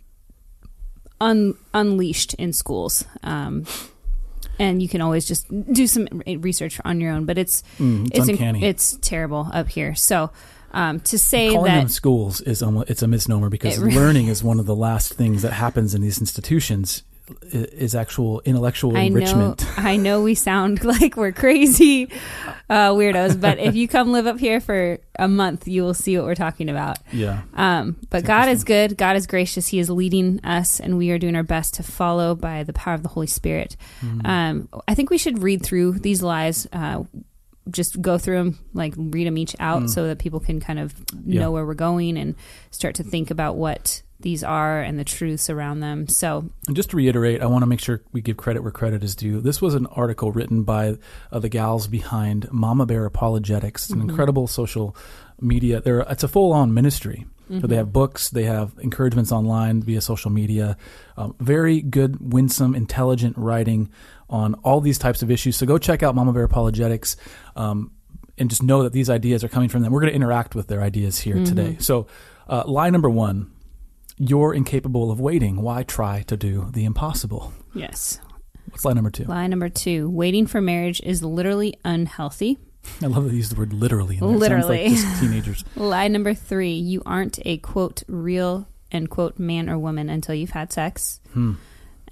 un- 1.20 1.56
unleashed 1.74 2.34
in 2.36 2.54
schools. 2.54 3.04
Um, 3.24 3.66
and 4.60 4.82
you 4.82 4.88
can 4.90 5.02
always 5.02 5.26
just 5.26 5.48
do 5.74 5.88
some 5.88 6.08
research 6.40 6.80
on 6.86 7.00
your 7.02 7.12
own, 7.12 7.26
but 7.26 7.38
it's 7.38 7.64
Mm, 7.80 8.08
it's 8.14 8.26
inc- 8.26 8.30
uncanny. 8.32 8.64
it's 8.64 8.98
terrible 9.02 9.50
up 9.54 9.70
here. 9.70 9.96
So 9.96 10.32
um, 10.74 11.00
to 11.02 11.18
say 11.18 11.52
Calling 11.52 11.72
that 11.72 11.80
them 11.80 11.88
schools 11.88 12.42
is 12.42 12.62
almo- 12.62 12.84
it's 12.88 13.02
a 13.02 13.08
misnomer 13.08 13.50
because 13.50 13.78
It 13.78 13.82
really- 13.82 13.96
learning 13.96 14.28
is 14.28 14.44
one 14.44 14.60
of 14.60 14.66
the 14.66 14.76
last 14.76 15.14
things 15.14 15.42
that 15.42 15.54
happens 15.54 15.96
in 15.96 16.02
these 16.02 16.20
institutions. 16.20 17.04
Is 17.52 17.94
actual 17.96 18.42
intellectual 18.46 18.96
I 18.96 19.08
know, 19.10 19.18
enrichment. 19.18 19.66
I 19.78 19.98
know 19.98 20.22
we 20.22 20.34
sound 20.36 20.84
like 20.86 21.18
we're 21.18 21.32
crazy 21.34 22.10
uh, 22.70 22.92
weirdos, 22.92 23.40
but 23.40 23.60
if 23.60 23.76
you 23.76 23.88
come 23.88 24.12
live 24.12 24.28
up 24.28 24.40
here 24.40 24.60
for 24.62 25.00
a 25.20 25.28
month, 25.28 25.68
you 25.68 25.84
will 25.84 25.94
see 25.94 26.16
what 26.18 26.26
we're 26.26 26.36
talking 26.36 26.70
about. 26.70 27.00
Yeah. 27.12 27.42
Um, 27.54 27.98
but 28.10 28.20
It's 28.20 28.28
God 28.28 28.50
is 28.50 28.64
good. 28.64 28.98
God 28.98 29.16
is 29.18 29.28
gracious. 29.28 29.68
He 29.68 29.80
is 29.80 29.90
leading 29.90 30.40
us, 30.46 30.80
and 30.80 30.98
we 30.98 31.12
are 31.12 31.18
doing 31.20 31.36
our 31.36 31.44
best 31.44 31.74
to 31.76 31.84
follow 31.84 32.34
by 32.36 32.64
the 32.64 32.74
power 32.74 32.94
of 32.94 33.04
the 33.04 33.10
Holy 33.10 33.28
Spirit. 33.28 33.76
Mm-hmm. 34.02 34.26
Um, 34.26 34.70
I 34.88 34.94
think 34.96 35.10
we 35.10 35.18
should 35.18 35.44
read 35.44 35.64
through 35.64 35.94
these 36.00 36.22
lies. 36.22 36.68
Uh, 36.72 37.04
just 37.70 38.02
go 38.02 38.18
through 38.18 38.38
them, 38.38 38.60
like 38.74 38.94
read 38.96 39.28
them 39.28 39.38
each 39.38 39.54
out, 39.60 39.90
so 39.90 40.08
that 40.08 40.20
people 40.20 40.40
can 40.40 40.62
kind 40.62 40.80
of 40.80 40.94
Mm. 41.08 41.24
Yeah. 41.34 41.42
know 41.42 41.52
where 41.52 41.66
we're 41.66 41.74
going 41.74 42.18
and 42.18 42.36
start 42.72 42.96
to 42.96 43.04
think 43.04 43.32
about 43.32 43.58
what 43.58 44.02
these 44.20 44.44
are 44.44 44.82
and 44.82 44.98
the 44.98 45.04
truths 45.04 45.50
around 45.50 45.80
them. 45.80 46.08
So, 46.08 46.50
And 46.68 46.76
just 46.76 46.90
to 46.92 46.98
reiterate, 46.98 47.42
I 47.42 47.46
want 47.46 47.62
to 47.62 47.68
make 47.68 47.80
sure 47.80 48.02
we 48.12 48.22
give 48.22 48.38
credit 48.38 48.64
where 48.64 48.72
credit 48.72 49.04
is 49.04 49.16
due. 49.16 49.42
This 49.42 49.62
was 49.62 49.76
an 49.76 49.86
article 49.88 50.32
written 50.32 50.64
by 50.64 50.98
uh, 51.32 51.40
the 51.40 51.50
gals 51.50 51.88
behind 51.88 52.52
Mama 52.52 52.86
Bear 52.86 53.06
Apologetics. 53.06 53.86
It's 53.86 53.94
an 53.94 54.02
incredible 54.02 54.48
social 54.48 54.96
media. 55.40 55.82
They're, 55.82 56.00
it's 56.02 56.24
a 56.24 56.28
full 56.28 56.52
on 56.54 56.74
ministry. 56.74 57.26
So 57.50 57.66
they 57.66 57.78
have 57.78 57.94
books, 57.94 58.30
they 58.30 58.44
have 58.44 58.74
encouragements 58.82 59.32
online 59.32 59.82
via 59.82 60.02
social 60.02 60.30
media. 60.30 60.76
Um, 61.16 61.34
very 61.40 61.80
good, 61.80 62.34
winsome, 62.34 62.76
intelligent 62.76 63.38
writing 63.38 63.90
on 64.30 64.56
all 64.66 64.82
these 64.82 64.98
types 64.98 65.22
of 65.22 65.32
issues. 65.32 65.56
So 65.56 65.66
go 65.66 65.78
check 65.78 66.04
out 66.04 66.14
Mama 66.14 66.34
Bear 66.34 66.44
Apologetics. 66.44 67.16
Um, 67.56 67.92
and 68.38 68.50
just 68.50 68.62
know 68.62 68.84
that 68.84 68.92
these 68.92 69.10
ideas 69.10 69.46
are 69.46 69.48
coming 69.48 69.70
from 69.70 69.82
them. 69.82 69.94
We're 69.94 70.02
going 70.02 70.12
to 70.12 70.16
interact 70.16 70.56
with 70.56 70.68
their 70.68 70.82
ideas 70.82 71.18
here 71.20 71.44
today. 71.46 71.78
So, 71.80 72.08
uh, 72.50 72.64
lie 72.68 72.90
number 72.90 73.10
one 73.10 73.50
you're 74.18 74.54
incapable 74.54 75.12
of 75.12 75.20
waiting. 75.20 75.62
Why 75.62 75.84
try 75.84 76.24
to 76.24 76.38
do 76.38 76.70
the 76.72 76.86
impossible? 76.86 77.54
yes. 77.74 78.20
What's 78.70 78.84
line 78.84 78.96
number 78.96 79.10
two? 79.12 79.24
Lie 79.24 79.48
number 79.48 79.70
two 79.70 80.10
waiting 80.10 80.46
for 80.46 80.60
marriage 80.60 81.00
is 81.02 81.24
literally 81.24 81.80
unhealthy. 81.86 82.58
I 83.02 83.08
love 83.08 83.24
that 83.24 83.30
they 83.30 83.38
use 83.38 83.50
the 83.50 83.56
word 83.56 83.72
literally. 83.74 84.18
Literally. 84.20 84.90
like 84.90 85.20
teenagers. 85.20 85.64
Lie 85.76 86.10
number 86.10 86.34
three 86.34 86.74
you 86.74 87.02
aren't 87.06 87.40
a 87.46 87.58
quote 87.60 88.04
real 88.08 88.68
end 88.92 89.10
quote 89.10 89.40
man 89.40 89.70
or 89.70 89.78
woman 89.80 90.10
until 90.10 90.36
you've 90.36 90.52
had 90.52 90.74
sex. 90.74 91.22
Hmm. 91.34 91.54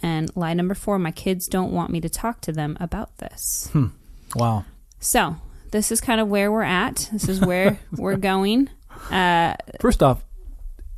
And 0.02 0.30
lie 0.36 0.54
number 0.54 0.76
four 0.76 0.98
my 0.98 1.12
kids 1.12 1.48
don't 1.48 1.72
want 1.72 1.92
me 1.92 2.00
to 2.02 2.10
talk 2.10 2.42
to 2.42 2.52
them 2.52 2.78
about 2.80 3.18
this. 3.18 3.70
Hmm. 3.74 3.88
Wow. 4.36 4.66
So 5.00 5.36
this 5.72 5.92
is 5.92 6.00
kind 6.02 6.22
of 6.22 6.30
where 6.30 6.52
we're 6.52 6.62
at. 6.64 7.10
This 7.12 7.28
is 7.28 7.42
where 7.42 7.80
we're 7.92 8.16
going. 8.18 8.70
Uh, 9.12 9.56
First 9.82 10.02
off, 10.02 10.24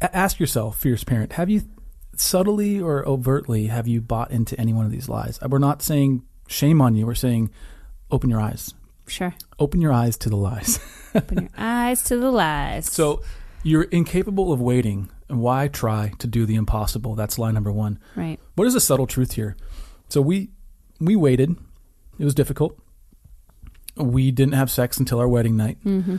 ask 0.01 0.39
yourself, 0.39 0.77
fierce 0.79 1.03
parent, 1.03 1.33
have 1.33 1.49
you 1.49 1.63
subtly 2.15 2.79
or 2.79 3.07
overtly 3.07 3.67
have 3.67 3.87
you 3.87 4.01
bought 4.01 4.31
into 4.31 4.59
any 4.59 4.73
one 4.73 4.85
of 4.85 4.91
these 4.91 5.07
lies? 5.09 5.39
We're 5.47 5.59
not 5.59 5.81
saying 5.81 6.23
shame 6.47 6.81
on 6.81 6.95
you. 6.95 7.05
We're 7.05 7.15
saying 7.15 7.49
open 8.11 8.29
your 8.29 8.41
eyes. 8.41 8.73
sure. 9.07 9.33
Open 9.59 9.81
your 9.81 9.91
eyes 9.93 10.17
to 10.17 10.29
the 10.29 10.35
lies. 10.37 10.79
Open 11.15 11.41
your 11.43 11.49
eyes 11.57 12.03
to 12.03 12.17
the 12.17 12.29
lies. 12.31 12.91
so 12.91 13.21
you're 13.63 13.83
incapable 13.83 14.51
of 14.53 14.61
waiting. 14.61 15.09
And 15.29 15.41
why 15.41 15.67
try 15.67 16.13
to 16.19 16.27
do 16.27 16.45
the 16.45 16.55
impossible? 16.55 17.15
That's 17.15 17.37
line 17.39 17.53
number 17.55 17.71
one. 17.71 17.99
right. 18.15 18.39
What 18.55 18.67
is 18.67 18.73
the 18.73 18.79
subtle 18.79 19.07
truth 19.07 19.33
here? 19.33 19.57
So 20.09 20.21
we 20.21 20.49
we 21.01 21.15
waited. 21.15 21.55
It 22.19 22.23
was 22.25 22.33
difficult. 22.35 22.77
We 23.95 24.31
didn't 24.31 24.53
have 24.53 24.69
sex 24.71 24.97
until 24.99 25.19
our 25.19 25.27
wedding 25.27 25.57
night. 25.57 25.77
hmm 25.83 26.17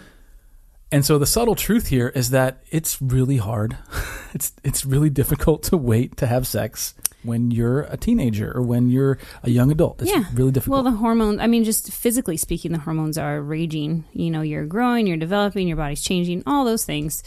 And 0.90 1.04
so 1.04 1.18
the 1.18 1.26
subtle 1.26 1.54
truth 1.54 1.88
here 1.88 2.08
is 2.08 2.30
that 2.30 2.62
it's 2.70 3.00
really 3.02 3.36
hard. 3.36 3.76
it's 4.34 4.52
it's 4.64 4.84
really 4.86 5.10
difficult 5.10 5.62
to 5.64 5.76
wait 5.76 6.16
to 6.18 6.26
have 6.26 6.46
sex 6.46 6.94
when 7.24 7.50
you're 7.50 7.80
a 7.82 7.96
teenager 7.96 8.50
or 8.56 8.62
when 8.62 8.88
you're 8.88 9.18
a 9.42 9.50
young 9.50 9.70
adult. 9.70 10.00
It's 10.00 10.10
Yeah. 10.10 10.24
really 10.32 10.52
difficult. 10.52 10.84
Well, 10.84 10.92
the 10.92 10.96
hormones, 10.98 11.40
I 11.40 11.46
mean, 11.46 11.64
just 11.64 11.92
physically 11.92 12.36
speaking, 12.36 12.72
the 12.72 12.78
hormones 12.78 13.18
are 13.18 13.42
raging. 13.42 14.04
You 14.14 14.30
know, 14.30 14.40
you're 14.40 14.64
growing, 14.66 15.06
you're 15.06 15.16
developing, 15.16 15.66
your 15.68 15.76
body's 15.76 16.00
changing, 16.00 16.42
all 16.46 16.64
those 16.64 16.84
things. 16.84 17.22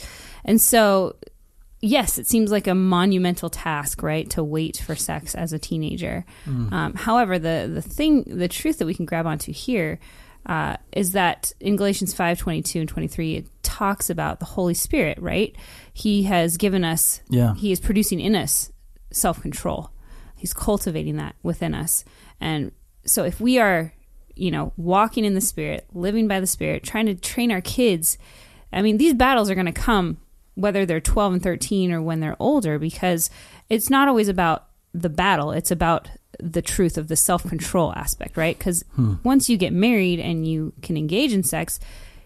And 0.45 0.59
so, 0.61 1.17
yes, 1.81 2.17
it 2.17 2.25
seems 2.25 2.51
like 2.51 2.67
a 2.67 2.73
monumental 2.73 3.49
task, 3.49 4.01
right, 4.01 4.27
to 4.31 4.43
wait 4.43 4.77
for 4.77 4.95
sex 4.95 5.35
as 5.35 5.51
a 5.51 5.59
teenager. 5.59 6.25
Um, 6.47 6.93
however, 6.95 7.37
the, 7.37 7.69
the 7.71 7.81
thing, 7.81 8.23
the 8.23 8.47
truth 8.47 8.79
that 8.79 8.85
we 8.85 8.93
can 8.95 9.05
grab 9.05 9.27
onto 9.27 9.51
here 9.51 9.99
uh, 10.45 10.77
is 10.91 11.11
that 11.11 11.53
in 11.59 11.75
Galatians 11.75 12.13
5 12.13 12.39
22 12.39 12.79
and 12.79 12.89
23, 12.89 13.35
it 13.35 13.47
talks 13.63 14.09
about 14.09 14.39
the 14.39 14.45
Holy 14.45 14.73
Spirit, 14.73 15.17
right? 15.21 15.55
He 15.93 16.23
has 16.23 16.57
given 16.57 16.83
us 16.83 17.21
yeah. 17.29 17.55
he 17.55 17.71
is 17.71 17.79
producing 17.79 18.19
in 18.19 18.35
us 18.35 18.71
self 19.11 19.41
control. 19.41 19.91
He's 20.35 20.53
cultivating 20.53 21.17
that 21.17 21.35
within 21.43 21.75
us. 21.75 22.03
And 22.39 22.71
so 23.05 23.23
if 23.23 23.39
we 23.39 23.59
are, 23.59 23.93
you 24.35 24.49
know, 24.49 24.73
walking 24.75 25.23
in 25.23 25.35
the 25.35 25.41
spirit, 25.41 25.85
living 25.93 26.27
by 26.27 26.39
the 26.39 26.47
spirit, 26.47 26.83
trying 26.83 27.05
to 27.05 27.15
train 27.15 27.51
our 27.51 27.61
kids, 27.61 28.17
I 28.73 28.81
mean, 28.81 28.97
these 28.97 29.13
battles 29.13 29.49
are 29.49 29.55
going 29.55 29.67
to 29.67 29.71
come 29.71 30.17
whether 30.55 30.85
they're 30.85 30.99
12 30.99 31.33
and 31.33 31.43
13 31.43 31.91
or 31.91 32.01
when 32.01 32.19
they're 32.19 32.35
older 32.39 32.77
because 32.79 33.29
it's 33.69 33.89
not 33.89 34.07
always 34.07 34.27
about 34.27 34.67
the 34.93 35.09
battle, 35.09 35.51
it's 35.51 35.71
about 35.71 36.09
the 36.41 36.61
truth 36.61 36.97
of 36.97 37.07
the 37.07 37.15
self 37.15 37.43
control 37.47 37.93
aspect, 37.93 38.35
right? 38.37 38.57
Because 38.57 38.83
once 39.23 39.49
you 39.49 39.57
get 39.57 39.73
married 39.73 40.19
and 40.19 40.47
you 40.47 40.73
can 40.81 40.97
engage 40.97 41.33
in 41.33 41.43
sex, 41.43 41.79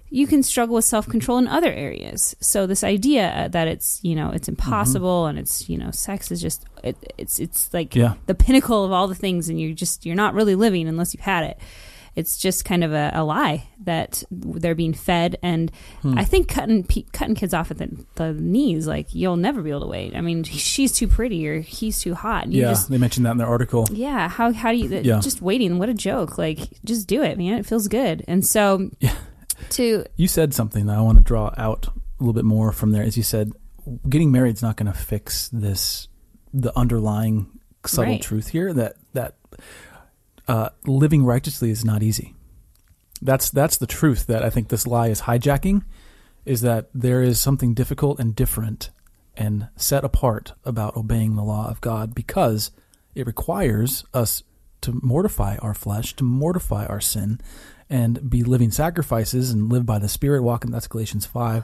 you 0.09 0.27
can 0.27 0.43
struggle 0.43 0.75
with 0.75 0.85
self 0.85 1.07
control 1.09 1.37
in 1.37 1.47
other 1.47 1.71
areas. 1.73 2.35
So 2.39 2.67
this 2.67 2.83
idea 2.83 3.27
uh, 3.29 3.47
that 3.49 3.67
it's 3.67 3.99
you 4.03 4.15
know 4.15 4.31
it's 4.31 4.47
impossible 4.47 5.25
and 5.25 5.37
it's 5.37 5.67
you 5.69 5.77
know 5.77 5.91
sex 5.91 6.31
is 6.31 6.41
just 6.41 6.63
it, 6.83 6.95
it's 7.17 7.39
it's 7.39 7.73
like 7.73 7.95
Yeah. 7.95 8.13
the 8.27 8.35
pinnacle 8.35 8.85
of 8.85 8.91
all 8.91 9.07
the 9.07 9.15
things, 9.15 9.49
and 9.49 9.59
you're 9.59 9.73
just 9.73 10.05
you're 10.05 10.15
not 10.15 10.33
really 10.33 10.55
living 10.55 10.87
unless 10.87 11.13
you've 11.13 11.21
had 11.21 11.43
it. 11.43 11.59
It's 12.15 12.37
just 12.37 12.63
kind 12.63 12.83
of 12.83 12.93
a, 12.93 13.11
a 13.13 13.23
lie 13.23 13.67
that 13.83 14.23
they're 14.31 14.73
being 14.75 14.93
fed, 14.93 15.37
and 15.41 15.71
Hmm. 16.01 16.17
I 16.17 16.23
think 16.23 16.47
cutting 16.47 16.83
pe- 16.83 17.03
cutting 17.11 17.35
kids 17.35 17.53
off 17.53 17.71
at 17.71 17.77
the, 17.77 17.89
the 18.15 18.33
knees, 18.33 18.87
like 18.87 19.13
you'll 19.13 19.35
never 19.35 19.61
be 19.61 19.69
able 19.69 19.81
to 19.81 19.87
wait. 19.87 20.15
I 20.15 20.21
mean, 20.21 20.43
she's 20.45 20.91
too 20.93 21.07
pretty 21.07 21.47
or 21.47 21.59
he's 21.59 21.99
too 21.99 22.13
hot. 22.15 22.51
You 22.51 22.61
yeah, 22.61 22.69
just 22.69 22.89
they 22.89 22.97
mentioned 22.97 23.25
that 23.25 23.31
in 23.31 23.37
their 23.37 23.47
article. 23.47 23.85
yeah, 23.91 24.29
how 24.29 24.53
how 24.53 24.71
do 24.71 24.77
you 24.77 24.87
Yeah. 25.01 25.19
just 25.19 25.41
waiting? 25.41 25.77
What 25.77 25.89
a 25.89 25.93
joke! 25.93 26.37
Like 26.37 26.59
just 26.85 27.07
do 27.07 27.21
it, 27.21 27.37
man. 27.37 27.57
It 27.59 27.65
feels 27.65 27.87
good. 27.89 28.23
And 28.27 28.45
so 28.45 28.89
Yeah. 28.99 29.15
to 29.71 30.05
You 30.15 30.27
said 30.27 30.53
something 30.53 30.85
that 30.85 30.97
I 30.97 31.01
want 31.01 31.17
to 31.17 31.23
draw 31.23 31.53
out 31.57 31.87
a 31.87 31.91
little 32.19 32.33
bit 32.33 32.45
more 32.45 32.71
from 32.71 32.91
there. 32.91 33.03
As 33.03 33.17
you 33.17 33.23
said, 33.23 33.51
getting 34.07 34.31
married 34.31 34.55
is 34.55 34.61
not 34.61 34.77
going 34.77 34.91
to 34.91 34.97
fix 34.97 35.49
this, 35.49 36.07
the 36.53 36.71
underlying 36.77 37.47
subtle 37.85 38.13
Right. 38.13 38.21
truth 38.21 38.47
here 38.47 38.73
that 38.73 38.95
that 39.13 39.35
uh, 40.47 40.69
living 40.85 41.23
righteously 41.23 41.69
is 41.69 41.85
not 41.85 42.03
easy. 42.03 42.35
That's 43.21 43.49
that's 43.49 43.77
the 43.77 43.87
truth 43.87 44.27
that 44.27 44.43
I 44.43 44.49
think 44.49 44.67
this 44.67 44.85
lie 44.85 45.07
is 45.07 45.21
hijacking, 45.21 45.83
is 46.45 46.61
that 46.61 46.89
there 46.93 47.21
is 47.21 47.39
something 47.39 47.73
difficult 47.73 48.19
and 48.19 48.35
different 48.35 48.91
and 49.37 49.67
set 49.75 50.03
apart 50.03 50.53
about 50.63 50.95
obeying 50.95 51.35
the 51.35 51.43
law 51.43 51.69
of 51.69 51.81
God 51.81 52.15
because 52.15 52.71
it 53.15 53.25
requires 53.25 54.05
us 54.13 54.43
to 54.81 54.99
mortify 55.01 55.57
our 55.57 55.73
flesh, 55.73 56.15
to 56.15 56.23
mortify 56.23 56.85
our 56.85 57.01
sin, 57.01 57.39
and 57.89 58.29
be 58.29 58.43
living 58.43 58.71
sacrifices 58.71 59.51
and 59.51 59.71
live 59.71 59.85
by 59.85 59.99
the 59.99 60.09
Spirit, 60.09 60.43
walking. 60.43 60.71
That's 60.71 60.87
Galatians 60.87 61.25
5. 61.25 61.63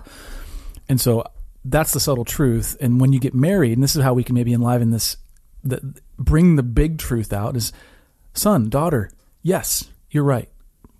And 0.90 1.00
so 1.00 1.24
that's 1.64 1.94
the 1.94 2.00
subtle 2.00 2.26
truth. 2.26 2.78
And 2.80 3.00
when 3.00 3.14
you 3.14 3.20
get 3.20 3.34
married, 3.34 3.74
and 3.74 3.84
this 3.84 3.96
is 3.96 4.04
how 4.04 4.14
we 4.14 4.24
can 4.24 4.36
maybe 4.36 4.54
enliven 4.54 4.92
this, 4.92 5.18
the, 5.64 6.02
bring 6.18 6.56
the 6.56 6.64
big 6.64 6.98
truth 6.98 7.32
out 7.32 7.56
is 7.56 7.72
son, 8.34 8.70
daughter, 8.70 9.12
yes, 9.42 9.90
you're 10.10 10.24
right. 10.24 10.50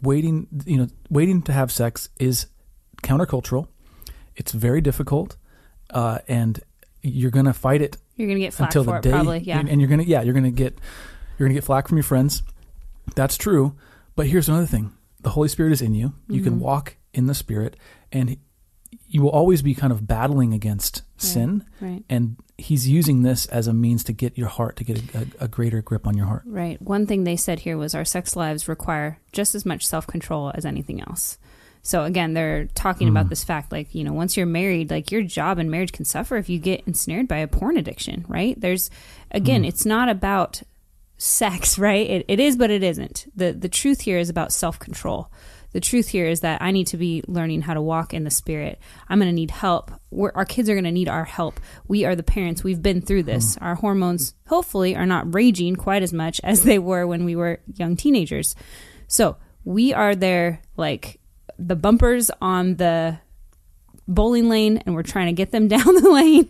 Waiting, 0.02 0.48
you 0.66 0.78
know, 0.78 0.88
waiting 1.10 1.42
to 1.44 1.54
have 1.54 1.72
sex 1.72 2.10
is 2.20 2.48
countercultural. 3.04 3.68
It's 4.36 4.52
very 4.52 4.82
difficult, 4.82 5.38
uh, 5.92 6.20
and 6.28 6.60
you're 7.04 7.32
gonna 7.32 7.54
fight 7.54 7.82
it 7.82 7.98
you're 8.16 8.28
gonna 8.28 8.40
get 8.40 8.54
flack 8.54 8.70
until 8.70 8.84
for 8.84 8.92
the 8.92 8.98
it, 8.98 9.02
day, 9.04 9.10
probably. 9.12 9.40
Yeah. 9.40 9.60
and 9.68 9.82
you're 9.82 9.90
gonna, 9.90 10.04
yeah, 10.04 10.22
you're 10.22 10.34
gonna 10.34 10.52
get, 10.52 10.78
you're 11.38 11.48
gonna 11.48 11.56
get 11.56 11.64
flack 11.64 11.88
from 11.88 11.98
your 11.98 12.04
friends. 12.04 12.44
That's 13.16 13.36
true, 13.38 13.76
but 14.16 14.28
here's 14.28 14.48
another 14.48 14.66
thing: 14.68 14.92
the 15.22 15.32
Holy 15.32 15.48
Spirit 15.50 15.72
is 15.74 15.82
in 15.82 15.94
you. 15.96 16.14
You 16.28 16.42
can 16.42 16.56
Mhm. 16.56 16.60
walk 16.60 16.98
in 17.14 17.26
the 17.28 17.34
Spirit, 17.34 17.78
and 18.12 18.38
you 19.08 19.22
will 19.22 19.30
always 19.32 19.62
be 19.62 19.74
kind 19.74 19.92
of 19.92 20.08
battling 20.08 20.54
against 20.54 20.98
Yeah. 21.20 21.26
sin, 21.30 21.64
Right. 21.80 22.04
and 22.10 22.38
He's 22.62 22.88
using 22.88 23.24
this 23.24 23.46
as 23.48 23.68
a 23.68 23.74
means 23.74 24.04
to 24.06 24.14
get 24.14 24.38
your 24.38 24.48
heart 24.48 24.76
to 24.78 24.84
get 24.84 25.16
a, 25.16 25.18
a, 25.20 25.26
a 25.46 25.48
greater 25.48 25.82
grip 25.82 26.06
on 26.08 26.16
your 26.16 26.28
heart. 26.28 26.44
Right. 26.46 26.82
One 26.82 27.06
thing 27.08 27.24
they 27.24 27.36
said 27.36 27.60
here 27.60 27.78
was 27.78 27.96
our 27.96 28.06
sex 28.06 28.36
lives 28.36 28.68
require 28.68 29.20
just 29.32 29.56
as 29.56 29.66
much 29.66 29.86
self 29.86 30.06
control 30.08 30.52
as 30.56 30.66
anything 30.66 31.02
else. 31.02 31.38
So 31.84 32.04
again, 32.04 32.34
they're 32.36 32.66
talking 32.76 33.08
Mm. 33.08 33.12
about 33.12 33.30
this 33.30 33.44
fact 33.44 33.72
like, 33.72 33.96
you 33.96 34.04
know, 34.04 34.14
once 34.14 34.38
you're 34.38 34.46
married, 34.46 34.92
like 34.92 35.12
your 35.12 35.24
job 35.24 35.58
in 35.58 35.72
marriage 35.72 35.92
can 35.92 36.06
suffer 36.06 36.38
if 36.38 36.48
you 36.48 36.60
get 36.60 36.84
ensnared 36.86 37.28
by 37.28 37.38
a 37.38 37.48
porn 37.48 37.76
addiction, 37.78 38.24
right? 38.28 38.60
There's 38.60 38.90
again, 39.32 39.64
Mm. 39.64 39.68
it's 39.68 39.86
not 39.86 40.08
about 40.08 40.62
sex, 41.18 41.80
right? 41.90 42.08
It, 42.10 42.26
it 42.28 42.40
is, 42.40 42.56
but 42.56 42.70
it 42.70 42.84
isn't. 42.84 43.26
The 43.36 43.52
the 43.54 43.70
truth 43.70 44.02
here 44.02 44.20
is 44.20 44.30
about 44.30 44.52
self 44.54 44.78
control. 44.80 45.32
The 45.74 45.80
truth 45.80 46.10
here 46.10 46.26
is 46.26 46.42
that 46.42 46.62
I 46.62 46.72
need 46.72 46.88
to 46.88 46.98
be 46.98 47.24
learning 47.28 47.62
how 47.62 47.74
to 47.74 47.82
walk 47.82 48.14
in 48.14 48.24
the 48.24 48.32
spirit. 48.32 48.80
I'm 49.08 49.20
going 49.20 49.30
to 49.30 49.36
need 49.36 49.52
help. 49.52 49.92
We're, 50.10 50.32
our 50.36 50.46
kids 50.46 50.70
are 50.70 50.74
going 50.74 50.84
to 50.84 50.92
need 50.92 51.10
our 51.10 51.24
help. 51.24 51.60
We 51.88 52.06
are 52.06 52.16
the 52.16 52.24
parents. 52.24 52.64
We've 52.64 52.82
been 52.82 53.02
through 53.02 53.24
this. 53.24 53.56
Mm-hmm. 53.56 53.66
Our 53.66 53.76
hormones, 53.76 54.34
hopefully, 54.48 54.96
are 54.96 55.06
not 55.06 55.34
raging 55.34 55.76
quite 55.76 56.04
as 56.04 56.14
much 56.14 56.42
as 56.44 56.64
they 56.64 56.80
were 56.80 57.08
when 57.08 57.26
we 57.26 57.36
were 57.36 57.62
young 57.76 57.96
teenagers. 57.96 58.56
So 59.08 59.38
we 59.64 59.94
are 59.94 60.16
there, 60.16 60.62
like 60.78 61.20
the 61.58 61.76
bumpers 61.76 62.32
on 62.42 62.76
the 62.76 63.20
bowling 64.08 64.50
lane, 64.50 64.78
and 64.86 64.96
we're 64.96 65.04
trying 65.04 65.28
to 65.28 65.34
get 65.34 65.52
them 65.52 65.68
down 65.70 65.96
the 65.96 66.10
lane. 66.10 66.50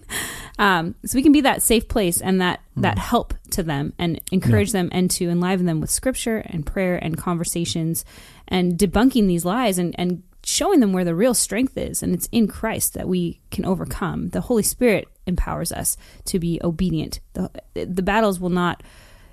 Um, 0.61 0.93
so 1.03 1.15
we 1.15 1.23
can 1.23 1.31
be 1.31 1.41
that 1.41 1.63
safe 1.63 1.87
place 1.87 2.21
and 2.21 2.39
that 2.39 2.61
that 2.77 2.99
help 2.99 3.33
to 3.49 3.63
them 3.63 3.93
and 3.97 4.21
encourage 4.31 4.71
them 4.71 4.89
and 4.91 5.09
to 5.09 5.27
enliven 5.27 5.65
them 5.65 5.81
with 5.81 5.89
scripture 5.89 6.37
and 6.45 6.63
prayer 6.63 6.97
and 6.97 7.17
conversations 7.17 8.05
and 8.47 8.77
debunking 8.77 9.25
these 9.25 9.43
lies 9.43 9.79
and, 9.79 9.95
and 9.97 10.21
showing 10.43 10.79
them 10.79 10.93
where 10.93 11.03
the 11.03 11.15
real 11.15 11.33
strength 11.33 11.75
is 11.79 12.03
and 12.03 12.13
it's 12.13 12.29
in 12.31 12.47
Christ 12.47 12.93
that 12.93 13.07
we 13.07 13.41
can 13.49 13.65
overcome. 13.65 14.29
The 14.29 14.41
Holy 14.41 14.61
Spirit 14.61 15.07
empowers 15.25 15.71
us 15.71 15.97
to 16.25 16.37
be 16.37 16.61
obedient. 16.63 17.21
The 17.33 17.49
the 17.73 18.03
battles 18.03 18.39
will 18.39 18.49
not 18.49 18.83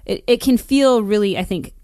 it, 0.06 0.24
it 0.26 0.40
can 0.40 0.56
feel 0.56 1.02
really, 1.02 1.36
I 1.36 1.44
think, 1.44 1.74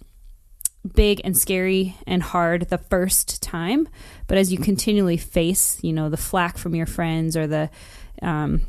big 0.94 1.20
and 1.22 1.36
scary 1.36 1.96
and 2.06 2.22
hard 2.22 2.70
the 2.70 2.78
first 2.78 3.42
time, 3.42 3.88
but 4.26 4.38
as 4.38 4.50
you 4.50 4.56
continually 4.56 5.18
face, 5.18 5.78
you 5.82 5.92
know, 5.92 6.08
the 6.08 6.16
flack 6.16 6.56
from 6.56 6.74
your 6.74 6.86
friends 6.86 7.36
or 7.36 7.46
the 7.46 7.68
um, 8.22 8.62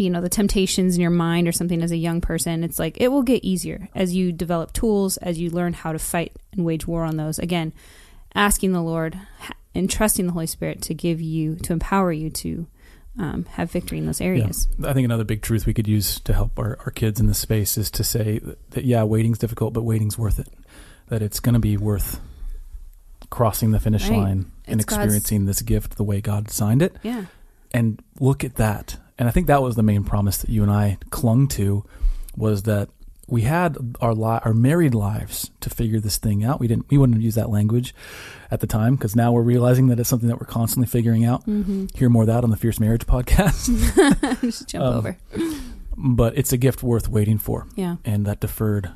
you 0.00 0.10
know 0.10 0.20
the 0.20 0.28
temptations 0.28 0.94
in 0.94 1.00
your 1.00 1.10
mind 1.10 1.46
or 1.46 1.52
something 1.52 1.82
as 1.82 1.92
a 1.92 1.96
young 1.96 2.20
person 2.20 2.64
it's 2.64 2.78
like 2.78 2.96
it 3.00 3.08
will 3.08 3.22
get 3.22 3.44
easier 3.44 3.88
as 3.94 4.14
you 4.14 4.32
develop 4.32 4.72
tools 4.72 5.16
as 5.18 5.38
you 5.38 5.50
learn 5.50 5.72
how 5.74 5.92
to 5.92 5.98
fight 5.98 6.32
and 6.52 6.64
wage 6.64 6.86
war 6.86 7.04
on 7.04 7.16
those 7.16 7.38
again 7.38 7.72
asking 8.34 8.72
the 8.72 8.80
lord 8.82 9.18
and 9.74 9.90
trusting 9.90 10.26
the 10.26 10.32
holy 10.32 10.46
spirit 10.46 10.80
to 10.82 10.94
give 10.94 11.20
you 11.20 11.54
to 11.56 11.72
empower 11.72 12.10
you 12.12 12.30
to 12.30 12.66
um, 13.18 13.44
have 13.56 13.70
victory 13.70 13.98
in 13.98 14.06
those 14.06 14.20
areas 14.20 14.68
I 14.82 14.92
think 14.94 15.04
another 15.04 15.24
big 15.24 15.42
truth 15.42 15.66
we 15.66 15.74
could 15.74 15.86
use 15.88 16.18
to 16.20 16.32
help 16.32 16.58
our, 16.58 16.78
our 16.86 16.90
kids 16.92 17.20
in 17.20 17.26
this 17.26 17.38
space 17.38 17.76
is 17.76 17.90
to 17.92 18.04
say 18.04 18.38
that, 18.38 18.70
that 18.70 18.84
yeah, 18.84 19.02
waiting's 19.02 19.36
difficult, 19.38 19.74
but 19.74 19.82
waiting's 19.82 20.16
worth 20.16 20.38
it. 20.38 20.48
That 21.08 21.20
it's 21.20 21.40
going 21.40 21.52
to 21.54 21.58
be 21.60 21.76
worth 21.76 22.20
crossing 23.28 23.72
the 23.72 23.80
finish 23.80 24.08
Right. 24.08 24.18
line 24.18 24.52
and 24.66 24.80
It's 24.80 24.84
God's- 24.88 25.02
experiencing 25.14 25.44
this 25.46 25.60
gift 25.62 25.96
the 25.96 26.04
way 26.04 26.20
God 26.20 26.46
designed 26.46 26.82
it. 26.82 26.96
yeah 27.02 27.26
And 27.72 28.00
look 28.18 28.42
at 28.44 28.54
that. 28.56 28.96
And 29.20 29.28
I 29.28 29.30
think 29.30 29.46
that 29.46 29.62
was 29.62 29.76
the 29.76 29.82
main 29.84 30.02
promise 30.02 30.38
that 30.38 30.50
you 30.50 30.62
and 30.64 30.72
I 30.72 30.98
clung 31.10 31.46
to 31.48 31.84
was 32.36 32.62
that 32.64 32.88
we 33.28 33.42
had 33.42 33.76
our 34.00 34.12
li- 34.14 34.40
our 34.44 34.52
married 34.54 34.92
lives 34.94 35.50
to 35.60 35.70
figure 35.70 36.00
this 36.00 36.16
thing 36.16 36.42
out. 36.42 36.58
We 36.58 36.66
didn't 36.66 36.86
we 36.90 36.98
wouldn't 36.98 37.20
use 37.22 37.36
that 37.36 37.48
language 37.50 37.94
at 38.50 38.58
the 38.58 38.66
time 38.66 38.96
because 38.96 39.14
now 39.14 39.30
we're 39.30 39.42
realizing 39.42 39.86
that 39.88 40.00
it's 40.00 40.08
something 40.08 40.28
that 40.28 40.40
we're 40.40 40.46
constantly 40.46 40.88
figuring 40.88 41.24
out. 41.24 41.46
mm-hmm. 41.46 41.86
Hear 41.94 42.08
more 42.08 42.24
of 42.24 42.26
that 42.26 42.42
on 42.42 42.50
the 42.50 42.56
Fierce 42.56 42.80
Marriage 42.80 43.06
podcast. 43.06 43.68
just 44.40 44.66
jump 44.68 44.84
Um, 44.84 44.94
over 44.96 45.16
but 45.96 46.36
it's 46.36 46.52
a 46.52 46.56
gift 46.56 46.82
worth 46.82 47.08
waiting 47.08 47.36
for, 47.38 47.66
yeah 47.76 47.96
and 48.06 48.24
that 48.26 48.40
deferred, 48.40 48.90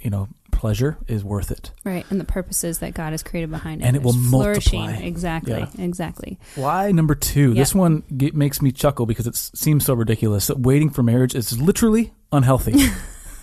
you 0.00 0.08
know, 0.10 0.28
pleasure 0.50 0.98
is 1.08 1.24
worth 1.24 1.50
it. 1.50 1.70
right 1.84 2.04
and 2.10 2.20
the 2.20 2.24
purposes 2.24 2.78
that 2.80 2.94
god 2.94 3.12
has 3.12 3.22
created 3.22 3.50
behind 3.50 3.80
it 3.80 3.84
And 3.84 3.96
it 3.96 4.02
will 4.02 4.14
is 4.16 4.28
flourishing. 4.28 4.80
multiply. 4.80 5.04
exactly 5.06 5.52
Yeah. 5.52 5.68
exactly 5.78 6.38
Why 6.56 6.92
number 6.92 7.14
two? 7.14 7.54
This 7.54 7.74
one 7.74 8.02
get, 8.16 8.34
makes 8.34 8.60
me 8.62 8.72
chuckle 8.72 9.06
because 9.06 9.26
it 9.26 9.36
seems 9.36 9.84
so 9.84 9.94
ridiculous. 9.94 10.46
That 10.48 10.58
waiting 10.60 10.90
for 10.90 11.02
marriage 11.02 11.34
is 11.34 11.60
literally 11.60 12.12
unhealthy. 12.32 12.74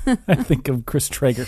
I 0.27 0.35
think 0.35 0.67
of 0.69 0.85
Chris 0.85 1.09
Traeger. 1.09 1.45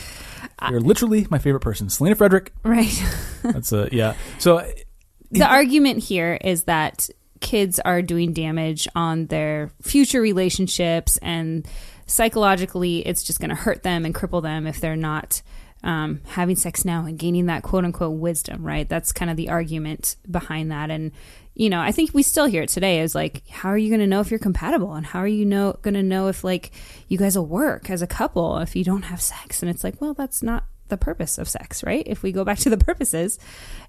You're 0.69 0.81
literally 0.81 1.25
my 1.29 1.37
favorite 1.39 1.61
person, 1.61 1.89
Selena 1.89 2.15
Frederick. 2.15 2.51
right 2.63 3.03
That's 3.43 3.71
a 3.71 3.87
yeah. 3.91 4.15
So 4.39 4.69
the 5.31 5.45
argument 5.45 6.03
here 6.03 6.37
is 6.41 6.63
that 6.63 7.09
kids 7.39 7.79
are 7.79 8.01
doing 8.01 8.33
damage 8.33 8.85
on 8.95 9.27
their 9.27 9.71
future 9.81 10.19
relationships 10.19 11.17
and 11.21 11.65
psychologically 12.09 12.99
it's 13.07 13.23
just 13.23 13.39
going 13.39 13.49
to 13.49 13.55
hurt 13.55 13.83
them 13.83 14.05
and 14.05 14.13
cripple 14.15 14.41
them 14.41 14.67
if 14.67 14.79
they're 14.79 14.95
not 14.95 15.41
um, 15.83 16.19
having 16.27 16.55
sex 16.57 16.83
now 16.83 17.05
and 17.05 17.17
gaining 17.17 17.45
that 17.45 17.63
quote 17.63 17.85
unquote 17.85 18.19
wisdom 18.19 18.63
right 18.65 18.89
that's 18.89 19.11
kind 19.13 19.31
of 19.31 19.37
the 19.37 19.49
argument 19.49 20.17
behind 20.29 20.71
that 20.71 20.91
and 20.91 21.11
you 21.55 21.69
know 21.69 21.79
i 21.79 21.91
think 21.91 22.13
we 22.13 22.21
still 22.21 22.45
hear 22.47 22.63
it 22.63 22.69
today 22.69 22.99
is 22.99 23.15
like 23.15 23.47
how 23.49 23.69
are 23.69 23.77
you 23.77 23.87
going 23.89 24.01
to 24.01 24.07
know 24.07 24.19
if 24.19 24.29
you're 24.29 24.39
compatible 24.39 24.93
and 24.93 25.05
how 25.05 25.19
are 25.19 25.27
you 25.27 25.45
know 25.45 25.77
going 25.81 25.93
to 25.93 26.03
know 26.03 26.27
if 26.27 26.43
like 26.43 26.71
you 27.07 27.17
guys 27.17 27.37
will 27.37 27.45
work 27.45 27.89
as 27.89 28.01
a 28.01 28.07
couple 28.07 28.57
if 28.57 28.75
you 28.75 28.83
don't 28.83 29.03
have 29.03 29.21
sex 29.21 29.61
and 29.61 29.69
it's 29.69 29.83
like 29.83 30.01
well 30.01 30.13
that's 30.13 30.43
not 30.43 30.65
the 30.89 30.97
purpose 30.97 31.37
of 31.37 31.47
sex, 31.47 31.83
right? 31.83 32.01
If 32.07 32.23
we 32.23 32.31
go 32.31 32.43
back 32.43 32.57
to 32.59 32.69
the 32.71 32.77
purposes, 32.89 33.37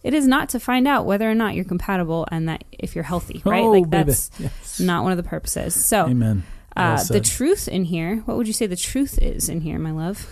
it 0.02 0.12
is 0.12 0.26
not 0.26 0.50
to 0.50 0.60
find 0.60 0.86
out 0.86 1.06
whether 1.06 1.30
or 1.30 1.34
not 1.34 1.54
you're 1.54 1.64
compatible 1.64 2.26
and 2.30 2.46
that 2.50 2.62
if 2.72 2.94
you're 2.94 3.04
healthy, 3.04 3.40
right? 3.46 3.62
Oh, 3.62 3.70
like 3.70 3.88
baby. 3.88 4.04
that's 4.04 4.30
Yes. 4.38 4.80
not 4.80 5.02
one 5.02 5.10
of 5.10 5.16
the 5.16 5.22
purposes. 5.22 5.74
So, 5.82 6.04
Amen. 6.06 6.42
Well 6.76 6.94
uh, 6.94 7.02
the 7.04 7.20
truth 7.20 7.68
in 7.68 7.84
here, 7.84 8.18
what 8.26 8.36
would 8.36 8.46
you 8.46 8.52
say 8.52 8.66
the 8.66 8.76
truth 8.76 9.18
is 9.20 9.48
in 9.48 9.60
here, 9.60 9.78
my 9.78 9.90
love? 9.90 10.26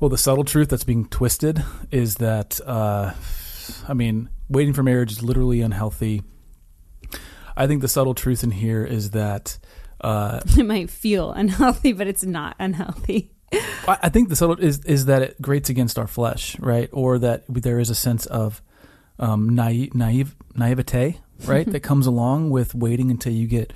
Well, 0.00 0.08
the 0.08 0.18
subtle 0.18 0.44
truth 0.44 0.68
that's 0.68 0.84
being 0.84 1.08
twisted 1.08 1.64
is 1.90 2.16
that, 2.16 2.60
uh, 2.66 3.12
I 3.88 3.94
mean, 3.94 4.28
waiting 4.48 4.74
for 4.74 4.82
marriage 4.82 5.12
is 5.12 5.22
literally 5.22 5.60
unhealthy. 5.60 6.22
I 7.56 7.66
think 7.66 7.80
the 7.80 7.88
subtle 7.88 8.14
truth 8.14 8.42
in 8.42 8.50
here 8.50 8.84
is 8.84 9.10
that 9.10 9.58
uh, 10.00 10.40
It 10.58 10.66
might 10.66 10.90
feel 10.90 11.32
unhealthy, 11.32 11.92
but 11.92 12.06
it's 12.06 12.24
not 12.24 12.56
unhealthy. 12.58 13.32
I 13.52 13.98
I 14.02 14.08
think 14.08 14.28
the 14.28 14.36
subtle 14.36 14.58
is 14.58 14.84
is 14.84 15.06
that 15.06 15.22
it 15.22 15.40
grates 15.40 15.70
against 15.70 15.98
our 15.98 16.06
flesh, 16.06 16.58
right? 16.58 16.90
Or 16.92 17.18
that 17.18 17.44
there 17.48 17.78
is 17.78 17.90
a 17.90 17.94
sense 17.94 18.26
of 18.26 18.62
um, 19.18 19.50
naive, 19.50 19.94
naive 19.94 20.34
naivete, 20.54 21.20
right, 21.46 21.66
that 21.72 21.80
comes 21.80 22.06
along 22.06 22.50
with 22.50 22.74
waiting 22.74 23.10
until 23.10 23.32
you 23.32 23.46
get 23.46 23.72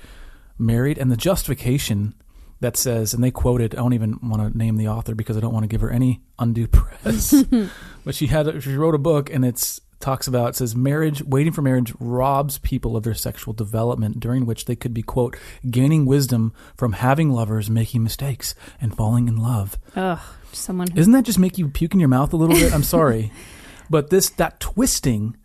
married, 0.59 0.97
and 0.97 1.11
the 1.11 1.17
justification 1.17 2.13
that 2.59 2.75
says, 2.75 3.13
and 3.13 3.23
they 3.23 3.31
quoted. 3.31 3.73
I 3.73 3.77
don't 3.77 3.93
even 3.93 4.19
want 4.21 4.51
to 4.51 4.57
name 4.57 4.75
the 4.75 4.87
author 4.87 5.15
because 5.15 5.37
I 5.37 5.39
don't 5.39 5.53
want 5.53 5.63
to 5.63 5.67
give 5.67 5.81
her 5.81 5.89
any 5.89 6.21
undue 6.37 6.67
press. 6.71 7.33
but 8.05 8.15
she 8.15 8.27
had 8.27 8.61
she 8.61 8.75
wrote 8.75 8.95
a 8.95 8.99
book, 8.99 9.29
and 9.33 9.45
it's 9.45 9.81
talks 9.99 10.27
about 10.27 10.49
it 10.49 10.55
says 10.55 10.77
marriage 10.77 11.21
waiting 11.23 11.51
for 11.51 11.61
marriage 11.61 11.93
robs 11.99 12.57
people 12.59 12.95
of 12.95 13.03
their 13.03 13.13
sexual 13.13 13.53
development 13.53 14.17
during 14.17 14.45
which 14.45 14.63
they 14.63 14.75
could 14.75 14.93
be 14.93 15.01
quote 15.01 15.35
gaining 15.69 16.05
wisdom 16.05 16.53
from 16.77 16.93
having 16.93 17.29
lovers 17.31 17.69
making 17.69 18.01
mistakes 18.01 18.55
and 18.79 18.95
falling 18.95 19.27
in 19.27 19.35
love 19.35 19.77
Ugh, 19.97 20.17
someone 20.53 20.87
who 20.87 20.95
doesn't 20.95 21.11
that 21.11 21.25
just 21.25 21.37
make 21.37 21.57
you 21.57 21.67
puke 21.67 21.93
in 21.93 21.99
your 21.99 22.07
mouth 22.07 22.31
a 22.31 22.37
little 22.37 22.55
bit? 22.55 22.73
I'm 22.73 22.81
sorry. 22.81 23.31
but 23.89 24.09
this 24.09 24.29
that 24.29 24.59
twisting 24.59 25.35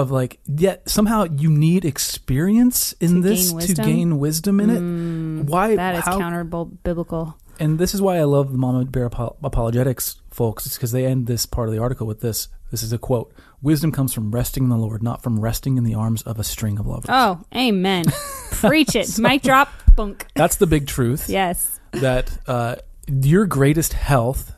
of 0.00 0.10
like 0.10 0.38
yet 0.46 0.88
somehow 0.88 1.24
you 1.24 1.50
need 1.50 1.84
experience 1.84 2.92
in 2.94 3.16
To 3.22 3.28
this 3.28 3.52
gain 3.52 3.60
to 3.66 3.74
gain 3.74 4.18
wisdom 4.18 4.58
in 4.60 4.70
it. 4.70 4.80
Mm, 4.80 5.44
Why 5.50 5.76
that 5.76 5.96
is 5.96 6.04
how, 6.04 6.18
counter 6.18 6.44
biblical. 6.44 7.36
and 7.60 7.78
this 7.78 7.92
is 7.94 8.00
why 8.00 8.16
I 8.18 8.24
love 8.24 8.52
the 8.52 8.58
Mama 8.58 8.84
Bear 8.86 9.06
Apo- 9.06 9.36
apologetics 9.42 10.16
folks, 10.30 10.64
is 10.66 10.74
because 10.74 10.92
they 10.92 11.04
end 11.04 11.26
this 11.26 11.44
part 11.46 11.68
of 11.68 11.74
the 11.74 11.80
article 11.80 12.06
with 12.06 12.20
this. 12.20 12.48
This 12.70 12.82
is 12.82 12.92
a 12.92 12.98
quote: 12.98 13.34
"Wisdom 13.60 13.92
comes 13.92 14.14
from 14.14 14.30
resting 14.30 14.64
in 14.64 14.70
the 14.70 14.76
Lord, 14.78 15.02
not 15.02 15.22
from 15.22 15.38
resting 15.40 15.76
in 15.76 15.84
the 15.84 15.94
arms 15.94 16.22
of 16.22 16.38
a 16.38 16.44
string 16.44 16.78
of 16.78 16.86
lovers." 16.86 17.10
Oh, 17.10 17.42
amen. 17.54 18.04
Preach 18.50 18.96
it. 18.96 19.18
Mic 19.18 19.42
drop. 19.42 19.68
Bunk. 19.94 20.26
That's 20.34 20.56
the 20.56 20.66
big 20.66 20.86
truth. 20.86 21.28
Yes. 21.28 21.80
that 21.92 22.38
uh, 22.46 22.76
your 23.06 23.44
greatest 23.44 23.92
health 23.92 24.54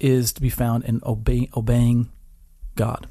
is 0.00 0.32
to 0.32 0.40
be 0.40 0.50
found 0.50 0.84
in 0.84 1.00
obey, 1.06 1.48
obeying 1.56 2.10
God. 2.74 3.06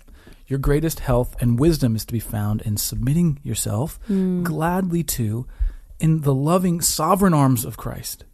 Your 0.51 0.59
greatest 0.59 0.99
health 0.99 1.37
and 1.39 1.57
wisdom 1.57 1.95
is 1.95 2.03
to 2.03 2.11
be 2.11 2.19
found 2.19 2.61
in 2.63 2.75
submitting 2.75 3.39
yourself 3.41 3.97
gladly 4.43 5.01
to 5.01 5.47
in 5.97 6.23
the 6.23 6.33
loving 6.33 6.81
sovereign 6.81 7.33
arms 7.33 7.63
of 7.63 7.77
Christ. 7.77 8.25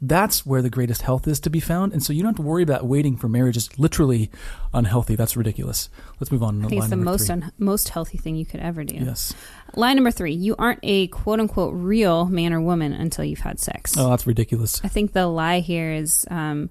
That's 0.00 0.46
where 0.46 0.62
the 0.62 0.70
greatest 0.70 1.02
health 1.02 1.28
is 1.28 1.38
to 1.40 1.50
be 1.50 1.60
found. 1.60 1.92
And 1.92 2.02
so 2.02 2.14
you 2.14 2.22
don't 2.22 2.30
have 2.30 2.36
to 2.36 2.48
worry 2.48 2.62
about 2.62 2.86
waiting 2.86 3.18
for 3.18 3.28
marriage 3.28 3.58
is 3.58 3.78
literally 3.78 4.30
unhealthy. 4.72 5.16
That's 5.16 5.36
ridiculous. 5.36 5.90
Let's 6.18 6.32
move 6.32 6.42
on 6.42 6.60
to 6.60 6.64
I 6.64 6.68
think 6.70 6.80
it's 6.80 6.88
the 6.88 6.96
most 6.96 7.28
un- 7.28 7.52
most 7.58 7.90
healthy 7.90 8.16
thing 8.16 8.36
you 8.36 8.46
could 8.46 8.60
ever 8.60 8.82
do. 8.82 8.94
yes. 8.94 9.34
Line 9.74 9.96
number 9.96 10.10
three: 10.10 10.32
You 10.32 10.56
aren't 10.58 10.80
a 10.82 11.08
quote 11.08 11.40
unquote 11.40 11.74
real 11.74 12.24
man 12.24 12.54
or 12.54 12.62
woman 12.62 12.94
until 12.94 13.26
you've 13.26 13.40
had 13.40 13.60
sex. 13.60 13.98
Oh, 13.98 14.08
that's 14.08 14.26
ridiculous. 14.26 14.80
I 14.82 14.88
think 14.88 15.12
the 15.12 15.26
lie 15.26 15.60
here 15.60 15.92
is 15.92 16.24
um, 16.30 16.70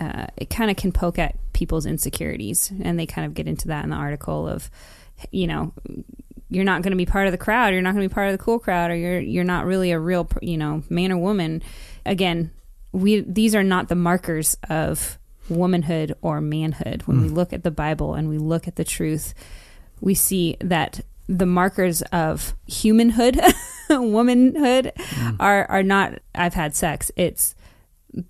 uh, 0.00 0.28
it 0.38 0.48
kind 0.48 0.70
of 0.70 0.78
can 0.78 0.92
poke 0.92 1.18
at 1.18 1.36
people's 1.54 1.86
insecurities, 1.86 2.70
and 2.82 2.98
they 2.98 3.06
kind 3.06 3.26
of 3.26 3.32
get 3.32 3.48
into 3.48 3.68
that 3.68 3.84
in 3.84 3.90
the 3.90 3.96
article 3.96 4.46
of, 4.46 4.70
you 5.30 5.46
know, 5.46 5.72
you're 6.50 6.64
not 6.64 6.82
going 6.82 6.90
to 6.90 6.96
be 6.96 7.06
part 7.06 7.26
of 7.26 7.32
the 7.32 7.38
crowd, 7.38 7.72
you're 7.72 7.82
not 7.82 7.94
going 7.94 8.02
to 8.02 8.08
be 8.08 8.14
part 8.14 8.28
of 8.28 8.38
the 8.38 8.44
cool 8.44 8.58
crowd, 8.58 8.90
or 8.90 8.96
you're 8.96 9.20
you're 9.20 9.44
not 9.44 9.64
really 9.64 9.90
a 9.90 9.98
real, 9.98 10.28
you 10.42 10.58
know, 10.58 10.82
man 10.90 11.10
or 11.10 11.16
woman. 11.16 11.62
Again, 12.04 12.50
we 12.92 13.20
these 13.20 13.54
are 13.54 13.62
not 13.62 13.88
the 13.88 13.94
markers 13.94 14.56
of 14.68 15.18
womanhood 15.48 16.14
or 16.22 16.40
manhood. 16.40 17.02
When 17.06 17.22
we 17.22 17.28
hmm. 17.28 17.34
look 17.34 17.52
at 17.52 17.64
the 17.64 17.70
Bible 17.70 18.14
and 18.14 18.28
we 18.28 18.38
look 18.38 18.68
at 18.68 18.76
the 18.76 18.84
truth, 18.84 19.34
we 20.00 20.14
see 20.14 20.56
that 20.60 21.00
the 21.28 21.46
markers 21.46 22.02
of 22.02 22.54
humanhood, 22.66 23.40
womanhood, 23.90 24.92
hmm. 24.96 25.36
are 25.40 25.66
are 25.70 25.82
not. 25.82 26.20
I've 26.34 26.54
had 26.54 26.76
sex. 26.76 27.10
It's 27.16 27.54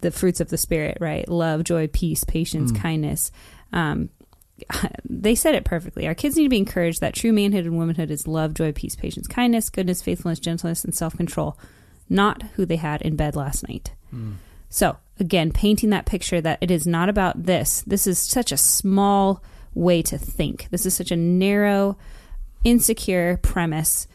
the 0.00 0.10
fruits 0.10 0.40
of 0.40 0.48
the 0.48 0.56
spirit, 0.56 0.98
right? 1.00 1.28
Love, 1.28 1.64
joy, 1.64 1.86
peace, 1.88 2.24
patience, 2.24 2.72
kindness. 2.72 3.30
Um, 3.72 4.08
they 5.04 5.34
said 5.34 5.54
it 5.54 5.64
perfectly. 5.64 6.06
Our 6.06 6.14
kids 6.14 6.36
need 6.36 6.44
to 6.44 6.48
be 6.48 6.58
encouraged 6.58 7.00
that 7.00 7.14
true 7.14 7.32
manhood 7.32 7.64
and 7.66 7.76
womanhood 7.76 8.10
is 8.10 8.26
love, 8.26 8.54
joy, 8.54 8.72
peace, 8.72 8.96
patience, 8.96 9.26
kindness, 9.26 9.68
goodness, 9.70 10.00
faithfulness, 10.02 10.38
gentleness, 10.40 10.84
and 10.84 10.94
self 10.94 11.16
control, 11.16 11.58
not 12.08 12.42
who 12.54 12.64
they 12.64 12.76
had 12.76 13.02
in 13.02 13.16
bed 13.16 13.36
last 13.36 13.66
night. 13.68 13.92
So, 14.70 14.96
again, 15.18 15.50
painting 15.52 15.90
that 15.90 16.06
picture 16.06 16.40
that 16.40 16.58
it 16.60 16.70
is 16.70 16.86
not 16.86 17.08
about 17.08 17.44
this. 17.44 17.82
This 17.86 18.06
is 18.06 18.18
such 18.18 18.52
a 18.52 18.56
small 18.56 19.42
way 19.74 20.02
to 20.02 20.16
think. 20.18 20.68
This 20.70 20.86
is 20.86 20.94
such 20.94 21.10
a 21.10 21.16
narrow, 21.16 21.96
insecure 22.62 23.38
premise 23.42 24.06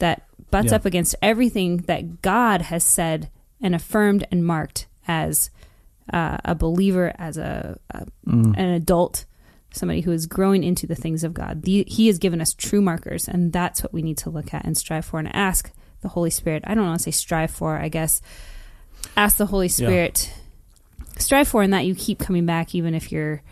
that 0.00 0.26
butts 0.50 0.70
Yeah. 0.70 0.76
up 0.76 0.84
against 0.84 1.14
everything 1.22 1.78
that 1.86 2.20
God 2.20 2.62
has 2.62 2.82
said 2.84 3.30
and 3.60 3.74
affirmed 3.74 4.26
and 4.30 4.44
marked 4.44 4.86
as 5.08 5.50
uh, 6.12 6.36
a 6.44 6.54
believer, 6.54 7.12
as 7.18 7.36
a, 7.38 7.78
a 7.90 8.06
Mm. 8.28 8.54
an 8.56 8.68
adult, 8.70 9.24
somebody 9.72 10.00
who 10.02 10.12
is 10.12 10.26
growing 10.26 10.62
into 10.64 10.86
the 10.86 10.94
things 10.94 11.24
of 11.24 11.34
God. 11.34 11.62
The, 11.62 11.84
he 11.88 12.06
has 12.08 12.18
given 12.18 12.40
us 12.40 12.54
true 12.54 12.80
markers, 12.82 13.26
and 13.28 13.52
that's 13.52 13.82
what 13.82 13.92
we 13.92 14.02
need 14.02 14.18
to 14.18 14.30
look 14.30 14.52
at 14.54 14.64
and 14.64 14.76
strive 14.76 15.04
for 15.04 15.18
and 15.18 15.34
ask 15.34 15.70
the 16.02 16.08
Holy 16.08 16.30
Spirit. 16.30 16.62
I 16.66 16.74
don't 16.74 16.84
want 16.84 16.98
to 17.00 17.04
say 17.04 17.10
strive 17.10 17.50
for, 17.50 17.76
I 17.76 17.88
guess. 17.88 18.20
Ask 19.16 19.36
the 19.38 19.46
Holy 19.46 19.68
Spirit, 19.68 20.32
strive 21.18 21.48
for, 21.48 21.62
and 21.62 21.72
that 21.72 21.86
you 21.86 21.94
keep 21.94 22.18
coming 22.18 22.46
back, 22.46 22.74
even 22.74 22.94
if 22.94 23.10
you're, 23.12 23.42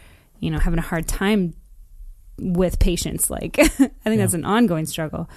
you 0.41 0.51
know, 0.51 0.59
having 0.59 0.79
a 0.79 0.83
hard 0.83 1.07
time 1.09 1.55
with 2.39 2.79
patience. 2.79 3.31
Like, 3.31 3.59
I 3.59 3.67
think 3.67 3.93
Yeah. 4.05 4.17
that's 4.17 4.35
an 4.35 4.45
ongoing 4.45 4.87
struggle. 4.87 5.29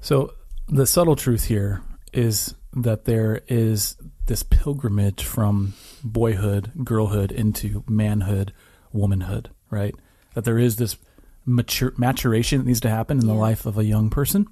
So 0.00 0.32
the 0.68 0.86
subtle 0.86 1.16
truth 1.16 1.44
here 1.44 1.82
is 2.12 2.54
that 2.74 3.04
there 3.04 3.42
is 3.48 3.96
this 4.26 4.42
pilgrimage 4.42 5.22
from 5.24 5.74
boyhood, 6.02 6.72
girlhood 6.84 7.30
into 7.32 7.84
manhood, 7.88 8.52
womanhood, 8.92 9.50
right? 9.70 9.94
That 10.34 10.44
there 10.44 10.58
is 10.58 10.76
this 10.76 10.96
mature, 11.44 11.92
maturation 11.98 12.58
that 12.58 12.66
needs 12.66 12.80
to 12.80 12.88
happen 12.90 13.18
in 13.20 13.26
the 13.26 13.34
Yeah. 13.34 13.40
life 13.40 13.66
of 13.66 13.76
a 13.76 13.84
young 13.84 14.10
person. 14.10 14.46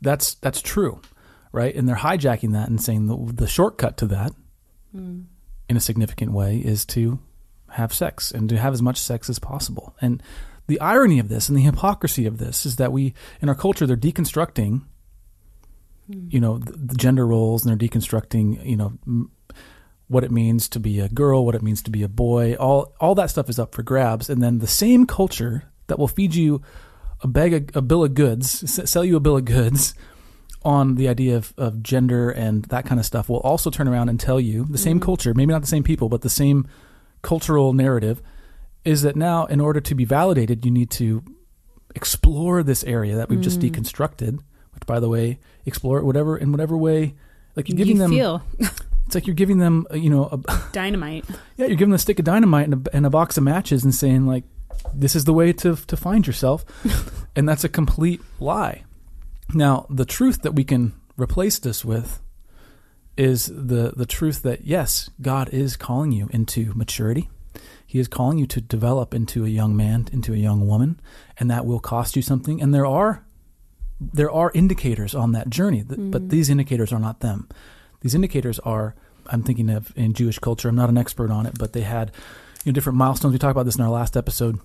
That's 0.00 0.34
that's 0.36 0.60
true, 0.62 1.00
right? 1.52 1.74
And 1.74 1.88
they're 1.88 1.96
hijacking 1.96 2.52
that 2.52 2.68
and 2.68 2.80
saying 2.80 3.06
the, 3.06 3.32
the 3.32 3.48
shortcut 3.48 3.96
to 3.98 4.06
that, 4.06 4.32
hmm. 4.92 5.22
in 5.68 5.76
a 5.76 5.80
significant 5.80 6.32
way, 6.32 6.58
is 6.58 6.84
to 6.86 7.18
have 7.70 7.92
sex 7.92 8.30
and 8.30 8.48
to 8.48 8.58
have 8.58 8.72
as 8.72 8.82
much 8.82 8.98
sex 8.98 9.28
as 9.28 9.38
possible. 9.38 9.94
And 10.00 10.22
the 10.66 10.80
irony 10.80 11.18
of 11.18 11.28
this 11.28 11.48
and 11.48 11.56
the 11.56 11.62
hypocrisy 11.62 12.26
of 12.26 12.38
this 12.38 12.66
is 12.66 12.76
that 12.76 12.92
we, 12.92 13.14
in 13.40 13.48
our 13.48 13.54
culture, 13.54 13.86
they're 13.86 13.96
deconstructing 13.96 14.82
Hmm. 16.10 16.28
you 16.30 16.40
know 16.40 16.58
the, 16.58 16.72
the 16.72 16.94
gender 16.94 17.26
roles 17.26 17.64
and 17.64 17.70
they're 17.70 17.88
deconstructing 17.88 18.64
you 18.64 18.76
know 18.76 18.94
m- 19.06 19.30
what 20.08 20.24
it 20.24 20.30
means 20.30 20.68
to 20.70 20.80
be 20.80 21.00
a 21.00 21.08
girl 21.08 21.44
what 21.44 21.54
it 21.54 21.62
means 21.62 21.82
to 21.82 21.90
be 21.90 22.02
a 22.02 22.08
boy 22.08 22.54
all 22.54 22.94
all 22.98 23.14
that 23.14 23.30
stuff 23.30 23.48
is 23.48 23.58
up 23.58 23.74
for 23.74 23.82
grabs. 23.82 24.28
And 24.28 24.42
then 24.42 24.58
the 24.58 24.66
same 24.66 25.06
culture 25.06 25.70
that 25.86 25.98
will 25.98 26.08
feed 26.08 26.34
you 26.34 26.62
a 27.20 27.28
bag 27.28 27.52
of, 27.52 27.76
a 27.76 27.82
bill 27.82 28.04
of 28.04 28.14
goods 28.14 28.64
s- 28.64 28.90
sell 28.90 29.04
you 29.04 29.16
a 29.16 29.20
bill 29.20 29.36
of 29.36 29.44
goods 29.44 29.94
on 30.62 30.96
the 30.96 31.08
idea 31.08 31.36
of, 31.36 31.52
of 31.56 31.82
gender 31.82 32.30
and 32.30 32.64
that 32.66 32.84
kind 32.84 32.98
of 32.98 33.06
stuff 33.06 33.28
will 33.28 33.40
also 33.40 33.70
turn 33.70 33.86
around 33.86 34.08
and 34.08 34.18
tell 34.18 34.40
you 34.40 34.64
the 34.64 34.78
same 34.78 34.96
hmm. 34.96 35.04
culture 35.04 35.34
maybe 35.34 35.52
not 35.52 35.60
the 35.60 35.68
same 35.68 35.84
people 35.84 36.08
but 36.08 36.22
the 36.22 36.30
same 36.30 36.66
cultural 37.20 37.72
narrative 37.72 38.22
is 38.84 39.02
that 39.02 39.14
now 39.14 39.44
in 39.46 39.60
order 39.60 39.80
to 39.80 39.94
be 39.94 40.04
validated 40.04 40.64
you 40.64 40.70
need 40.70 40.90
to 40.90 41.22
explore 41.94 42.62
this 42.62 42.82
area 42.84 43.14
that 43.16 43.28
we've 43.28 43.40
just 43.40 43.60
hmm. 43.60 43.66
deconstructed 43.66 44.38
which 44.78 44.86
by 44.86 45.00
the 45.00 45.08
way 45.08 45.38
explore 45.66 45.98
it 45.98 46.04
whatever 46.04 46.36
in 46.36 46.52
whatever 46.52 46.76
way 46.76 47.14
like 47.56 47.68
you're 47.68 47.76
giving 47.76 47.96
you 47.96 48.02
them 48.02 48.10
feel 48.10 48.42
it's 49.06 49.14
like 49.14 49.26
you're 49.26 49.34
giving 49.34 49.58
them 49.58 49.86
uh, 49.90 49.96
you 49.96 50.08
know 50.10 50.28
a, 50.32 50.62
dynamite. 50.72 51.24
yeah 51.56 51.66
you're 51.66 51.76
giving 51.76 51.90
them 51.90 51.96
a 51.96 51.98
stick 51.98 52.18
of 52.18 52.24
dynamite 52.24 52.68
and 52.68 52.86
a, 52.86 52.96
and 52.96 53.06
a 53.06 53.10
box 53.10 53.36
of 53.36 53.42
matches 53.42 53.82
and 53.84 53.94
saying 53.94 54.26
like 54.26 54.44
this 54.94 55.16
is 55.16 55.24
the 55.24 55.32
way 55.32 55.52
to 55.52 55.74
to 55.74 55.96
find 55.96 56.26
yourself 56.26 56.64
and 57.36 57.48
that's 57.48 57.64
a 57.64 57.68
complete 57.68 58.20
lie 58.38 58.84
Now, 59.54 59.86
the 59.88 60.04
truth 60.04 60.42
that 60.42 60.52
we 60.54 60.62
can 60.64 60.92
replace 61.16 61.58
this 61.58 61.84
with 61.84 62.20
is 63.16 63.46
the 63.46 63.92
the 63.96 64.06
truth 64.06 64.42
that 64.42 64.64
yes, 64.64 65.10
God 65.20 65.48
is 65.48 65.76
calling 65.76 66.12
you 66.12 66.28
into 66.30 66.72
maturity. 66.74 67.28
He 67.86 67.98
is 67.98 68.08
calling 68.08 68.38
you 68.38 68.46
to 68.46 68.60
develop 68.60 69.14
into 69.14 69.44
a 69.44 69.48
young 69.48 69.74
man, 69.74 70.06
into 70.12 70.34
a 70.34 70.36
young 70.36 70.68
woman, 70.68 71.00
and 71.38 71.50
that 71.50 71.64
will 71.64 71.80
cost 71.80 72.14
you 72.14 72.22
something. 72.22 72.60
And 72.62 72.74
there 72.74 72.86
are 72.86 73.24
there 74.00 74.30
are 74.30 74.50
indicators 74.54 75.14
on 75.14 75.32
that 75.32 75.50
journey, 75.50 75.82
Mm-hmm. 75.82 76.10
but 76.10 76.28
these 76.30 76.48
indicators 76.50 76.92
are 76.92 77.00
not 77.00 77.20
them. 77.20 77.48
These 78.00 78.14
indicators 78.14 78.58
are 78.60 78.94
I'm 79.30 79.42
thinking 79.42 79.68
of 79.70 79.92
in 79.96 80.14
Jewish 80.14 80.38
culture. 80.38 80.68
I'm 80.68 80.76
not 80.76 80.88
an 80.88 80.96
expert 80.98 81.30
on 81.30 81.44
it, 81.46 81.58
but 81.58 81.72
they 81.72 81.82
had 81.82 82.12
you 82.64 82.72
know 82.72 82.74
different 82.74 82.96
milestones. 82.98 83.32
We 83.32 83.38
talked 83.38 83.50
about 83.52 83.66
this 83.66 83.76
in 83.76 83.82
our 83.84 83.90
last 83.90 84.16
episode. 84.16 84.58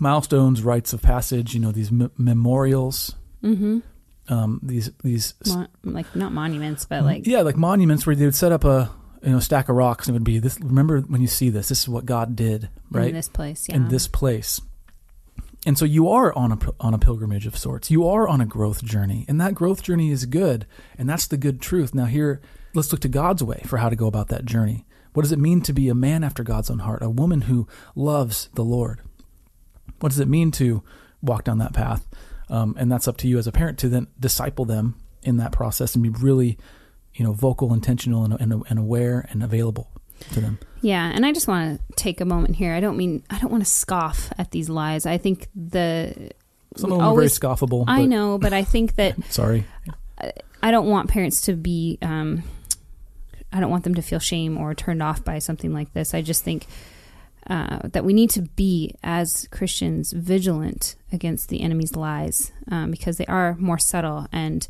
Milestones, 0.00 0.62
rites 0.62 0.92
of 0.92 1.02
passage. 1.02 1.54
You 1.54 1.60
know 1.60 1.70
these 1.72 1.90
m- 1.90 2.10
memorials. 2.16 3.14
Mm-hmm. 3.42 3.80
Um, 4.28 4.60
these 4.62 4.90
these 5.04 5.34
Mon- 5.46 5.68
like 5.84 6.16
not 6.16 6.32
monuments, 6.32 6.86
but 6.86 7.04
like 7.04 7.26
yeah, 7.26 7.42
like 7.42 7.56
monuments 7.56 8.06
where 8.06 8.16
they 8.16 8.24
would 8.24 8.34
set 8.34 8.50
up 8.52 8.64
a 8.64 8.90
you 9.22 9.30
know 9.32 9.38
stack 9.40 9.68
of 9.68 9.76
rocks 9.76 10.08
and 10.08 10.14
it 10.14 10.18
would 10.18 10.24
be 10.24 10.38
this. 10.38 10.58
Remember 10.60 11.00
when 11.02 11.20
you 11.20 11.26
see 11.28 11.50
this, 11.50 11.68
this 11.68 11.82
is 11.82 11.88
what 11.88 12.06
God 12.06 12.34
did, 12.34 12.70
right? 12.90 13.08
in 13.08 13.14
this 13.14 13.28
place. 13.28 13.68
Yeah. 13.68 13.76
In 13.76 13.88
this 13.88 14.08
place. 14.08 14.60
And 15.66 15.78
so 15.78 15.84
you 15.84 16.08
are 16.08 16.32
on 16.34 16.52
a 16.52 16.58
on 16.78 16.92
a 16.92 16.98
pilgrimage 16.98 17.46
of 17.46 17.56
sorts. 17.56 17.90
You 17.90 18.06
are 18.06 18.28
on 18.28 18.40
a 18.40 18.46
growth 18.46 18.84
journey, 18.84 19.24
and 19.28 19.40
that 19.40 19.54
growth 19.54 19.82
journey 19.82 20.10
is 20.10 20.26
good, 20.26 20.66
and 20.98 21.08
that's 21.08 21.26
the 21.26 21.38
good 21.38 21.60
truth. 21.60 21.94
Now 21.94 22.04
here, 22.04 22.40
let's 22.74 22.92
look 22.92 23.00
to 23.02 23.08
God's 23.08 23.42
way 23.42 23.62
for 23.66 23.78
how 23.78 23.88
to 23.88 23.96
go 23.96 24.06
about 24.06 24.28
that 24.28 24.44
journey. 24.44 24.84
What 25.14 25.22
does 25.22 25.32
it 25.32 25.38
mean 25.38 25.62
to 25.62 25.72
be 25.72 25.88
a 25.88 25.94
man 25.94 26.24
after 26.24 26.42
God's 26.42 26.70
own 26.70 26.80
heart, 26.80 27.02
a 27.02 27.08
woman 27.08 27.42
who 27.42 27.66
loves 27.94 28.50
the 28.54 28.64
Lord? 28.64 29.00
What 30.00 30.10
does 30.10 30.20
it 30.20 30.28
mean 30.28 30.50
to 30.52 30.82
walk 31.22 31.44
down 31.44 31.58
that 31.58 31.72
path? 31.72 32.06
Um, 32.50 32.74
and 32.78 32.92
that's 32.92 33.08
up 33.08 33.16
to 33.18 33.28
you 33.28 33.38
as 33.38 33.46
a 33.46 33.52
parent 33.52 33.78
to 33.78 33.88
then 33.88 34.08
disciple 34.20 34.64
them 34.64 34.96
in 35.22 35.38
that 35.38 35.52
process 35.52 35.94
and 35.94 36.02
be 36.02 36.10
really, 36.10 36.58
you 37.14 37.24
know, 37.24 37.32
vocal, 37.32 37.72
intentional, 37.72 38.24
and, 38.24 38.34
and, 38.34 38.64
and 38.68 38.78
aware 38.78 39.26
and 39.30 39.42
available 39.42 39.88
to 40.32 40.40
them. 40.40 40.58
Yeah, 40.80 41.10
and 41.14 41.24
I 41.24 41.32
just 41.32 41.48
want 41.48 41.80
to 41.80 41.94
take 41.96 42.20
a 42.20 42.24
moment 42.24 42.56
here. 42.56 42.74
I 42.74 42.80
don't 42.80 42.96
mean 42.96 43.22
I 43.30 43.38
don't 43.38 43.50
want 43.50 43.64
to 43.64 43.70
scoff 43.70 44.32
at 44.38 44.50
these 44.50 44.68
lies. 44.68 45.06
I 45.06 45.18
think 45.18 45.48
the 45.54 46.30
Some 46.76 46.92
of 46.92 46.98
them 46.98 47.06
always- 47.06 47.38
are 47.38 47.40
very 47.40 47.56
scoffable. 47.56 47.84
I 47.86 48.00
but- 48.02 48.08
know, 48.08 48.38
but 48.38 48.52
I 48.52 48.64
think 48.64 48.96
that 48.96 49.16
Sorry. 49.30 49.64
I 50.62 50.70
don't 50.70 50.88
want 50.88 51.08
parents 51.10 51.42
to 51.42 51.54
be. 51.54 51.98
Um, 52.02 52.42
I 53.52 53.60
don't 53.60 53.70
want 53.70 53.84
them 53.84 53.94
to 53.94 54.02
feel 54.02 54.18
shame 54.18 54.58
or 54.58 54.74
turned 54.74 55.02
off 55.02 55.24
by 55.24 55.38
something 55.38 55.72
like 55.72 55.92
this. 55.92 56.12
I 56.14 56.22
just 56.22 56.42
think 56.42 56.66
uh, 57.48 57.80
that 57.92 58.04
we 58.04 58.12
need 58.12 58.30
to 58.30 58.42
be, 58.42 58.94
as 59.02 59.46
Christians, 59.50 60.12
vigilant 60.12 60.96
against 61.12 61.50
the 61.50 61.60
enemy's 61.60 61.94
lies 61.94 62.50
um, 62.70 62.90
because 62.90 63.16
they 63.16 63.26
are 63.26 63.54
more 63.58 63.78
subtle 63.78 64.26
and. 64.32 64.66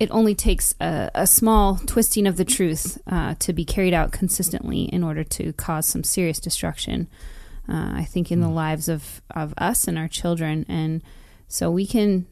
It 0.00 0.10
only 0.10 0.34
takes 0.34 0.74
a, 0.80 1.10
a 1.14 1.26
small 1.26 1.76
twisting 1.86 2.26
of 2.26 2.36
the 2.36 2.44
truth 2.44 2.98
uh, 3.06 3.34
to 3.40 3.52
be 3.52 3.64
carried 3.64 3.94
out 3.94 4.10
consistently 4.10 4.82
in 4.84 5.04
order 5.04 5.22
to 5.24 5.52
cause 5.52 5.86
some 5.86 6.02
serious 6.02 6.40
destruction. 6.40 7.08
Uh, 7.68 7.92
I 7.94 8.04
think 8.04 8.32
in 8.32 8.40
the 8.40 8.48
Mm. 8.48 8.54
lives 8.54 8.88
of, 8.88 9.22
of 9.30 9.54
us 9.56 9.86
and 9.86 9.96
our 9.96 10.08
children, 10.08 10.66
and 10.68 11.02
so 11.46 11.70
we 11.70 11.86
can 11.86 12.26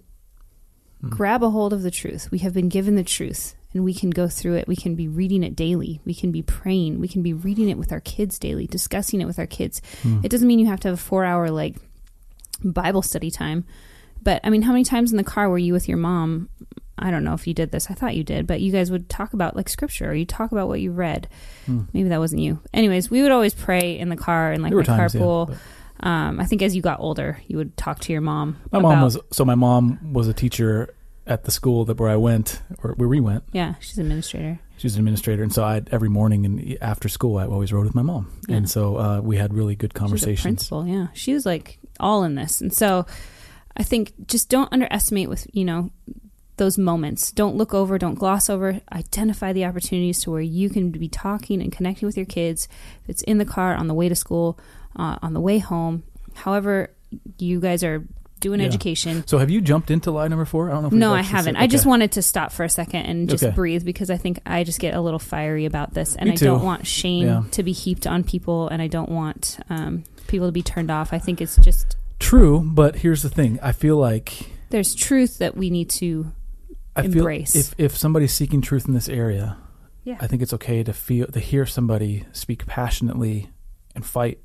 Mm. 1.03 1.11
grab 1.11 1.43
a 1.43 1.51
hold 1.51 1.73
of 1.73 1.83
the 1.83 1.91
truth. 1.91 2.31
We 2.31 2.39
have 2.41 2.53
been 2.53 2.69
given 2.69 2.95
the 2.97 3.05
truth 3.05 3.55
and 3.73 3.85
we 3.85 3.95
can 3.95 4.11
go 4.11 4.27
through 4.29 4.57
it. 4.57 4.67
We 4.69 4.77
can 4.77 4.97
be 4.97 5.07
reading 5.09 5.43
it 5.45 5.55
daily. 5.57 6.01
We 6.05 6.13
can 6.13 6.31
be 6.33 6.43
praying. 6.43 6.99
We 7.01 7.09
can 7.09 7.23
be 7.23 7.33
reading 7.33 7.69
it 7.71 7.79
with 7.79 7.91
our 7.93 8.01
kids 8.01 8.39
daily, 8.39 8.67
discussing 8.67 9.21
it 9.21 9.27
with 9.27 9.39
our 9.39 9.47
kids. 9.47 9.81
Mm. 10.03 10.25
It 10.25 10.29
doesn't 10.31 10.47
mean 10.49 10.59
you 10.59 10.67
have 10.67 10.81
to 10.81 10.89
have 10.89 10.99
a 10.99 11.01
four 11.01 11.25
hour 11.25 11.49
like 11.51 11.77
Bible 12.65 13.01
study 13.03 13.31
time. 13.31 13.65
But 14.23 14.41
I 14.45 14.51
mean, 14.51 14.63
how 14.63 14.73
many 14.73 14.85
times 14.85 15.11
in 15.13 15.17
the 15.17 15.25
car 15.25 15.49
were 15.49 15.57
you 15.59 15.73
with 15.73 15.89
your 15.89 15.97
mom? 15.97 16.49
I 17.01 17.11
don't 17.11 17.25
know 17.25 17.35
if 17.35 17.47
you 17.47 17.55
did 17.55 17.71
this. 17.73 17.91
I 17.91 17.95
thought 17.95 18.15
you 18.15 18.23
did, 18.25 18.47
but 18.47 18.61
you 18.61 18.71
guys 18.71 18.91
would 18.91 19.09
talk 19.09 19.33
about 19.33 19.57
like 19.57 19.69
scripture 19.69 20.11
or 20.11 20.15
you 20.15 20.25
talk 20.27 20.53
about 20.53 20.69
what 20.69 20.81
you 20.81 20.93
read. 20.93 21.29
Mm. 21.67 21.89
Maybe 21.93 22.09
that 22.11 22.19
wasn't 22.21 22.43
you. 22.43 22.61
Anyways, 22.75 23.11
we 23.11 23.23
would 23.23 23.33
always 23.33 23.55
pray 23.55 23.99
in 23.99 24.09
the 24.11 24.17
car 24.17 24.53
and 24.53 24.63
like 24.63 24.71
There 24.71 24.77
were 24.77 24.83
my 24.83 24.97
times, 24.97 25.15
yeah, 25.15 25.21
carpool. 25.21 25.47
but- 25.49 26.07
um, 26.07 26.41
I 26.41 26.47
think 26.47 26.63
as 26.63 26.75
you 26.75 26.81
got 26.81 26.99
older, 27.01 27.43
you 27.47 27.59
would 27.59 27.77
talk 27.77 27.99
to 28.01 28.13
your 28.13 28.23
mom. 28.23 28.57
My 28.73 28.79
mom 28.79 29.03
was 29.03 29.19
so 29.33 29.45
my 29.45 29.55
mom 29.55 30.13
was 30.15 30.29
a 30.29 30.33
teacher 30.33 30.95
at 31.27 31.45
the 31.45 31.51
school 31.51 31.85
that 31.85 32.01
where 32.01 32.09
I 32.09 32.17
went 32.17 32.63
or 32.83 32.93
where 32.95 33.07
we 33.09 33.21
went. 33.21 33.45
yeah, 33.53 33.75
she's 33.81 33.99
an 33.99 34.07
administrator. 34.07 34.59
She's 34.79 34.95
an 34.95 35.01
administrator, 35.01 35.43
and 35.43 35.53
so 35.53 35.63
I 35.63 35.83
every 35.93 36.09
morning 36.09 36.47
and 36.47 36.79
after 36.81 37.11
school 37.11 37.37
I 37.37 37.45
always 37.45 37.71
rode 37.71 37.85
with 37.85 37.95
my 37.95 38.01
mom, 38.01 38.33
Yeah. 38.49 38.57
and 38.57 38.71
so 38.71 38.97
uh, 38.97 39.21
we 39.21 39.37
had 39.37 39.53
really 39.53 39.77
good 39.77 39.93
conversations. 39.93 40.43
principal, 40.43 40.87
yeah. 40.87 41.09
She 41.13 41.35
was 41.35 41.45
like 41.45 41.79
all 42.01 42.25
in 42.25 42.35
this. 42.35 42.63
And 42.63 42.73
so 42.73 43.05
I 43.77 43.83
think 43.83 44.15
just 44.27 44.49
don't 44.49 44.73
underestimate 44.73 45.29
with, 45.29 45.47
you 45.53 45.67
know, 45.67 45.91
those 46.61 46.79
moments. 46.79 47.33
Don't 47.33 47.57
look 47.57 47.75
over, 47.75 47.99
don't 47.99 48.15
gloss 48.15 48.49
over. 48.49 48.81
Identify 48.93 49.53
the 49.53 49.65
opportunities 49.65 50.21
to 50.21 50.31
where 50.31 50.41
you 50.41 50.71
can 50.71 50.91
be 50.93 51.09
talking 51.09 51.61
and 51.61 51.73
connecting 51.73 52.07
with 52.07 52.17
your 52.17 52.27
kids. 52.27 52.69
If 53.03 53.11
it's 53.11 53.23
in 53.23 53.39
the 53.39 53.45
car, 53.45 53.75
on 53.75 53.89
the 53.89 53.95
way 53.95 54.09
to 54.09 54.15
school, 54.15 54.59
uh, 54.95 55.17
on 55.23 55.33
the 55.35 55.41
way 55.41 55.59
home, 55.59 56.05
however 56.35 56.91
you 57.39 57.59
guys 57.61 57.83
are 57.83 58.05
doing 58.39 58.61
Yeah. 58.61 58.67
education. 58.67 59.25
So 59.27 59.37
have 59.39 59.51
you 59.51 59.61
jumped 59.61 59.91
into 59.91 60.11
lie 60.11 60.29
number 60.29 60.45
four? 60.45 60.71
I 60.71 60.75
don't 60.75 60.83
know. 60.83 60.87
if 60.89 60.93
No, 60.95 61.13
I 61.13 61.23
haven't. 61.23 61.57
said- 61.57 61.63
I 61.63 61.67
just 61.67 61.85
wanted 61.85 62.13
to 62.13 62.23
stop 62.23 62.53
for 62.53 62.65
a 62.65 62.71
second 62.71 63.03
and 63.07 63.29
just 63.29 63.45
Okay. 63.45 63.55
breathe 63.55 63.85
because 63.85 64.09
I 64.11 64.17
think 64.17 64.39
I 64.47 64.63
just 64.65 64.79
get 64.81 64.95
a 64.95 65.01
little 65.01 65.19
fiery 65.19 65.67
about 65.67 65.93
this, 65.95 66.15
and 66.17 66.31
I 66.31 66.37
don't 66.37 66.63
want 66.65 66.87
shame 66.87 67.27
Yeah. 67.27 67.43
to 67.51 67.63
be 67.63 67.73
heaped 67.73 68.07
on 68.07 68.23
people, 68.25 68.69
and 68.69 68.81
I 68.81 68.87
don't 68.87 69.11
want 69.11 69.59
um, 69.69 70.05
people 70.29 70.47
to 70.49 70.53
be 70.53 70.63
turned 70.63 70.91
off. 70.91 71.13
I 71.13 71.19
think 71.19 71.41
it's 71.43 71.57
just 71.57 71.97
true, 72.19 72.61
but 72.65 72.97
here's 72.97 73.23
the 73.23 73.29
thing: 73.29 73.59
I 73.63 73.73
feel 73.73 73.97
like 73.99 74.33
there's 74.71 74.95
truth 74.95 75.37
that 75.39 75.57
we 75.57 75.69
need 75.69 75.91
to. 75.91 76.33
I 77.03 77.05
Embrace. 77.07 77.55
if 77.57 77.75
if 77.79 77.97
somebody's 77.97 78.33
seeking 78.33 78.61
truth 78.61 78.87
in 78.89 78.95
this 78.95 79.09
area, 79.09 79.57
Yeah. 80.05 80.17
I 80.21 80.27
think 80.27 80.43
it's 80.43 80.53
okay 80.55 80.83
to 80.83 80.93
feel 80.93 81.27
to 81.27 81.41
hear 81.41 81.67
somebody 81.67 82.25
speak 82.33 82.67
passionately 82.67 83.49
and 83.95 84.05
fight 84.05 84.39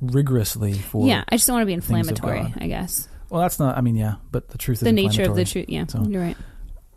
rigorously 0.00 0.72
for. 0.74 1.06
yeah, 1.06 1.24
I 1.28 1.36
just 1.36 1.46
don't 1.46 1.54
want 1.54 1.62
to 1.62 1.66
be 1.66 1.72
inflammatory. 1.74 2.52
I 2.56 2.66
guess 2.66 3.08
Well, 3.30 3.40
that's 3.40 3.58
not. 3.58 3.76
I 3.76 3.80
mean, 3.80 3.96
yeah, 3.96 4.16
but 4.30 4.48
the 4.48 4.58
truth 4.58 4.78
is 4.78 4.80
the 4.84 4.92
nature 4.92 5.22
of 5.24 5.36
the 5.36 5.44
truth. 5.44 5.66
Yeah, 5.68 5.86
So- 5.86 6.02
you're 6.04 6.20
right. 6.22 6.36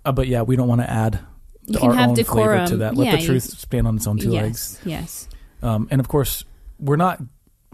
Uh, 0.04 0.12
but 0.12 0.28
yeah, 0.28 0.42
we 0.44 0.56
don't 0.56 0.68
want 0.68 0.82
to 0.82 0.90
add 0.90 1.20
You 1.66 1.80
our 1.80 1.90
can 1.90 1.98
have 1.98 2.10
own 2.10 2.16
decorum 2.16 2.46
flavor 2.60 2.68
to 2.70 2.78
that. 2.78 2.96
Let 2.96 3.06
Yeah, 3.06 3.16
the 3.16 3.22
you- 3.22 3.28
truth 3.28 3.44
stand 3.44 3.88
on 3.88 3.96
its 3.96 4.08
own 4.08 4.18
two 4.18 4.32
yes, 4.32 4.44
legs. 4.44 4.80
yes, 4.86 5.28
Um, 5.64 5.88
and 5.92 6.00
of 6.00 6.08
course, 6.08 6.44
we're 6.80 6.96
not 6.98 7.22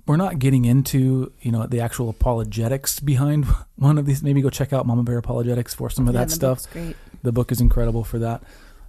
we're 0.08 0.18
not 0.18 0.40
getting 0.40 0.66
into 0.66 1.32
you 1.42 1.52
know 1.52 1.68
the 1.68 1.80
actual 1.80 2.10
apologetics 2.10 3.00
behind 3.00 3.46
one 3.76 3.98
of 3.98 4.06
these. 4.06 4.24
Maybe 4.24 4.42
go 4.42 4.50
check 4.50 4.74
out 4.74 4.86
Mama 4.86 5.04
Bear 5.04 5.18
Apologetics 5.18 5.74
for 5.74 5.90
some 5.90 6.08
of 6.08 6.14
Yeah, 6.14 6.22
that 6.22 6.32
stuff. 6.32 6.70
great. 6.72 6.96
The 7.24 7.32
book 7.32 7.52
is 7.52 7.62
incredible 7.62 8.04
for 8.04 8.20
that. 8.20 8.44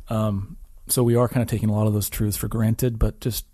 Um, 0.09 0.57
so 0.89 1.03
we 1.03 1.15
are 1.17 1.29
kind 1.29 1.43
of 1.43 1.49
taking 1.49 1.69
a 1.69 1.73
lot 1.75 1.87
of 1.87 1.93
those 1.93 2.09
truths 2.11 2.37
for 2.37 2.49
granted, 2.49 2.99
but 2.99 3.21
just 3.21 3.47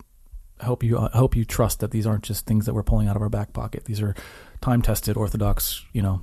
hope 0.62 0.82
you 0.82 0.98
I 0.98 1.10
hope 1.16 1.36
you 1.36 1.44
trust 1.44 1.80
that 1.80 1.90
these 1.92 2.06
aren't 2.06 2.24
just 2.24 2.46
things 2.46 2.66
that 2.66 2.74
we're 2.74 2.82
pulling 2.82 3.06
out 3.08 3.16
of 3.16 3.22
our 3.22 3.28
back 3.28 3.52
pocket. 3.52 3.84
These 3.84 4.00
are 4.00 4.14
time 4.60 4.82
tested, 4.82 5.16
orthodox, 5.16 5.84
you 5.92 6.02
know, 6.02 6.22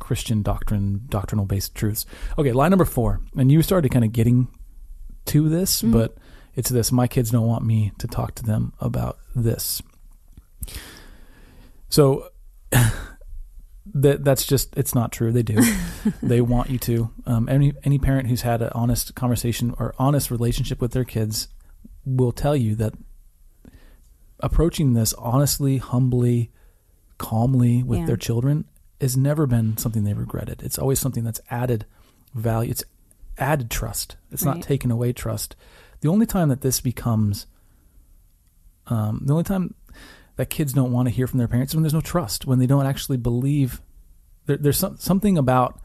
Christian 0.00 0.42
doctrine, 0.42 1.02
doctrinal 1.08 1.44
based 1.46 1.74
truths. 1.74 2.04
Okay, 2.38 2.52
line 2.52 2.70
number 2.70 2.84
four, 2.84 3.20
and 3.36 3.50
you 3.50 3.62
started 3.62 3.90
kind 3.90 4.04
of 4.04 4.12
getting 4.12 4.48
to 5.26 5.48
this, 5.48 5.82
Mhm. 5.82 5.92
but 5.92 6.16
it's 6.56 6.70
this: 6.70 6.90
my 6.92 7.06
kids 7.06 7.30
don't 7.30 7.46
want 7.46 7.64
me 7.64 7.92
to 7.98 8.06
talk 8.06 8.34
to 8.36 8.42
them 8.42 8.72
about 8.80 9.18
this. 9.34 9.80
So 11.88 12.28
that 13.94 14.24
that's 14.24 14.46
just 14.46 14.76
it's 14.76 14.94
not 14.94 15.12
true. 15.12 15.32
They 15.32 15.42
do. 15.42 15.60
they 16.22 16.40
want 16.40 16.70
you 16.70 16.78
to. 16.80 17.10
Um, 17.26 17.48
any 17.48 17.72
any 17.84 17.98
parent 17.98 18.28
who's 18.28 18.42
had 18.42 18.62
an 18.62 18.70
honest 18.74 19.14
conversation 19.14 19.74
or 19.78 19.94
honest 19.98 20.30
relationship 20.30 20.80
with 20.80 20.92
their 20.92 21.04
kids 21.04 21.48
will 22.04 22.32
tell 22.32 22.56
you 22.56 22.74
that 22.76 22.94
approaching 24.40 24.94
this 24.94 25.12
honestly, 25.14 25.78
humbly, 25.78 26.50
calmly 27.18 27.82
with 27.82 28.00
Yeah. 28.00 28.06
their 28.06 28.16
children 28.16 28.64
has 29.00 29.16
never 29.16 29.46
been 29.46 29.76
something 29.76 30.04
they 30.04 30.14
regretted. 30.14 30.62
It's 30.62 30.78
always 30.78 30.98
something 30.98 31.24
that's 31.24 31.40
added 31.50 31.86
value. 32.34 32.70
It's 32.70 32.84
added 33.36 33.70
trust. 33.70 34.16
It's 34.30 34.44
not 34.44 34.62
taken 34.62 34.90
away 34.90 35.12
trust. 35.12 35.54
The 36.00 36.08
only 36.08 36.26
time 36.26 36.48
that 36.48 36.60
this 36.60 36.80
becomes, 36.80 37.46
um, 38.86 39.22
the 39.24 39.32
only 39.32 39.44
time 39.44 39.74
that 40.38 40.48
kids 40.48 40.72
don't 40.72 40.92
want 40.92 41.08
to 41.08 41.10
hear 41.14 41.26
from 41.26 41.38
their 41.38 41.48
parents 41.48 41.74
when 41.74 41.82
there's 41.82 41.92
no 41.92 42.00
trust, 42.00 42.46
when 42.46 42.60
they 42.60 42.66
don't 42.66 42.86
actually 42.86 43.16
believe. 43.16 43.82
There, 44.46 44.56
there's 44.56 44.78
some, 44.78 44.96
something 44.96 45.36
about 45.36 45.80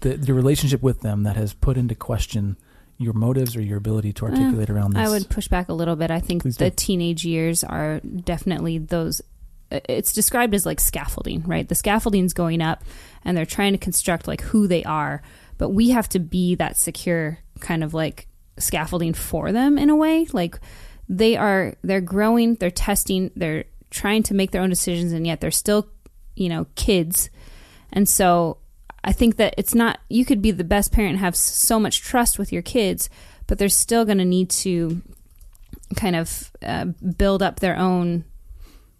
the, 0.00 0.16
the 0.16 0.32
relationship 0.32 0.80
with 0.80 1.00
them 1.00 1.24
that 1.24 1.34
has 1.36 1.52
put 1.52 1.76
into 1.76 1.96
question 1.96 2.56
your 2.98 3.12
motives 3.12 3.56
or 3.56 3.62
your 3.62 3.78
ability 3.78 4.12
to 4.12 4.22
mm, 4.22 4.30
articulate 4.30 4.70
around 4.70 4.92
this. 4.92 5.06
I 5.06 5.10
would 5.10 5.28
push 5.28 5.48
back 5.48 5.68
a 5.68 5.72
little 5.72 5.96
bit. 5.96 6.12
I 6.12 6.20
think 6.20 6.42
Please 6.42 6.56
the 6.56 6.70
do. 6.70 6.76
teenage 6.76 7.24
years 7.24 7.64
are 7.64 7.98
definitely 8.00 8.78
those. 8.78 9.20
It's 9.72 10.12
described 10.12 10.54
as 10.54 10.64
like 10.64 10.78
scaffolding, 10.78 11.42
right? 11.42 11.68
The 11.68 11.74
scaffolding's 11.74 12.32
going 12.32 12.62
up, 12.62 12.84
and 13.24 13.36
they're 13.36 13.44
trying 13.44 13.72
to 13.72 13.78
construct 13.78 14.28
like 14.28 14.40
who 14.40 14.68
they 14.68 14.84
are. 14.84 15.20
But 15.58 15.70
we 15.70 15.90
have 15.90 16.08
to 16.10 16.20
be 16.20 16.54
that 16.54 16.76
secure 16.76 17.38
kind 17.58 17.82
of 17.82 17.92
like 17.92 18.28
scaffolding 18.56 19.14
for 19.14 19.50
them 19.50 19.78
in 19.78 19.90
a 19.90 19.96
way. 19.96 20.28
Like 20.32 20.60
they 21.08 21.36
are, 21.36 21.74
they're 21.82 22.00
growing, 22.00 22.54
they're 22.56 22.70
testing, 22.70 23.30
they're 23.36 23.64
trying 23.90 24.22
to 24.24 24.34
make 24.34 24.50
their 24.50 24.62
own 24.62 24.70
decisions, 24.70 25.12
and 25.12 25.26
yet 25.26 25.40
they're 25.40 25.50
still, 25.50 25.88
you 26.34 26.48
know, 26.48 26.66
kids. 26.74 27.30
And 27.92 28.08
so 28.08 28.58
I 29.04 29.12
think 29.12 29.36
that 29.36 29.54
it's 29.56 29.74
not, 29.74 30.00
you 30.08 30.24
could 30.24 30.42
be 30.42 30.50
the 30.50 30.64
best 30.64 30.92
parent 30.92 31.12
and 31.12 31.20
have 31.20 31.36
so 31.36 31.78
much 31.78 32.00
trust 32.00 32.38
with 32.38 32.52
your 32.52 32.62
kids, 32.62 33.08
but 33.46 33.58
they're 33.58 33.68
still 33.68 34.04
going 34.04 34.18
to 34.18 34.24
need 34.24 34.50
to 34.50 35.00
kind 35.94 36.16
of 36.16 36.50
uh, 36.62 36.86
build 37.16 37.42
up 37.42 37.60
their 37.60 37.76
own 37.76 38.24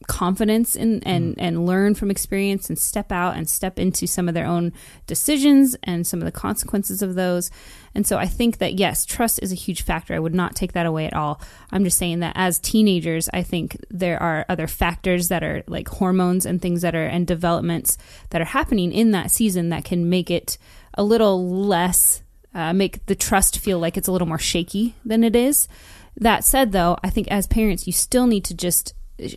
confidence 0.06 0.76
in, 0.76 1.02
and 1.04 1.34
and 1.38 1.66
learn 1.66 1.94
from 1.94 2.10
experience 2.10 2.68
and 2.68 2.78
step 2.78 3.10
out 3.10 3.36
and 3.36 3.48
step 3.48 3.78
into 3.78 4.06
some 4.06 4.28
of 4.28 4.34
their 4.34 4.46
own 4.46 4.72
decisions 5.06 5.76
and 5.82 6.06
some 6.06 6.20
of 6.20 6.26
the 6.26 6.32
consequences 6.32 7.02
of 7.02 7.14
those. 7.14 7.50
And 7.94 8.06
so 8.06 8.18
I 8.18 8.26
think 8.26 8.58
that 8.58 8.74
yes, 8.74 9.06
trust 9.06 9.40
is 9.42 9.52
a 9.52 9.56
huge 9.56 9.82
factor. 9.82 10.14
I 10.14 10.18
would 10.18 10.34
not 10.34 10.54
take 10.54 10.72
that 10.72 10.86
away 10.86 11.06
at 11.06 11.14
all. 11.14 11.40
I'm 11.72 11.84
just 11.84 11.98
saying 11.98 12.20
that 12.20 12.34
as 12.36 12.58
teenagers, 12.58 13.28
I 13.32 13.42
think 13.42 13.76
there 13.90 14.22
are 14.22 14.44
other 14.48 14.66
factors 14.66 15.28
that 15.28 15.42
are 15.42 15.62
like 15.66 15.88
hormones 15.88 16.44
and 16.46 16.60
things 16.60 16.82
that 16.82 16.94
are 16.94 17.06
and 17.06 17.26
developments 17.26 17.96
that 18.30 18.42
are 18.42 18.46
happening 18.46 18.92
in 18.92 19.12
that 19.12 19.30
season 19.30 19.70
that 19.70 19.84
can 19.84 20.10
make 20.10 20.30
it 20.30 20.58
a 20.94 21.02
little 21.02 21.48
less 21.48 22.22
uh, 22.56 22.72
make 22.72 23.04
the 23.04 23.14
trust 23.14 23.58
feel 23.58 23.78
like 23.78 23.98
it's 23.98 24.08
a 24.08 24.12
little 24.12 24.26
more 24.26 24.38
shaky 24.38 24.94
than 25.04 25.22
it 25.22 25.36
is. 25.36 25.68
That 26.16 26.42
said, 26.42 26.72
though, 26.72 26.96
I 27.04 27.10
think 27.10 27.28
as 27.28 27.46
parents, 27.46 27.86
you 27.86 27.92
still 27.92 28.26
need 28.26 28.44
to 28.46 28.54
just, 28.54 28.94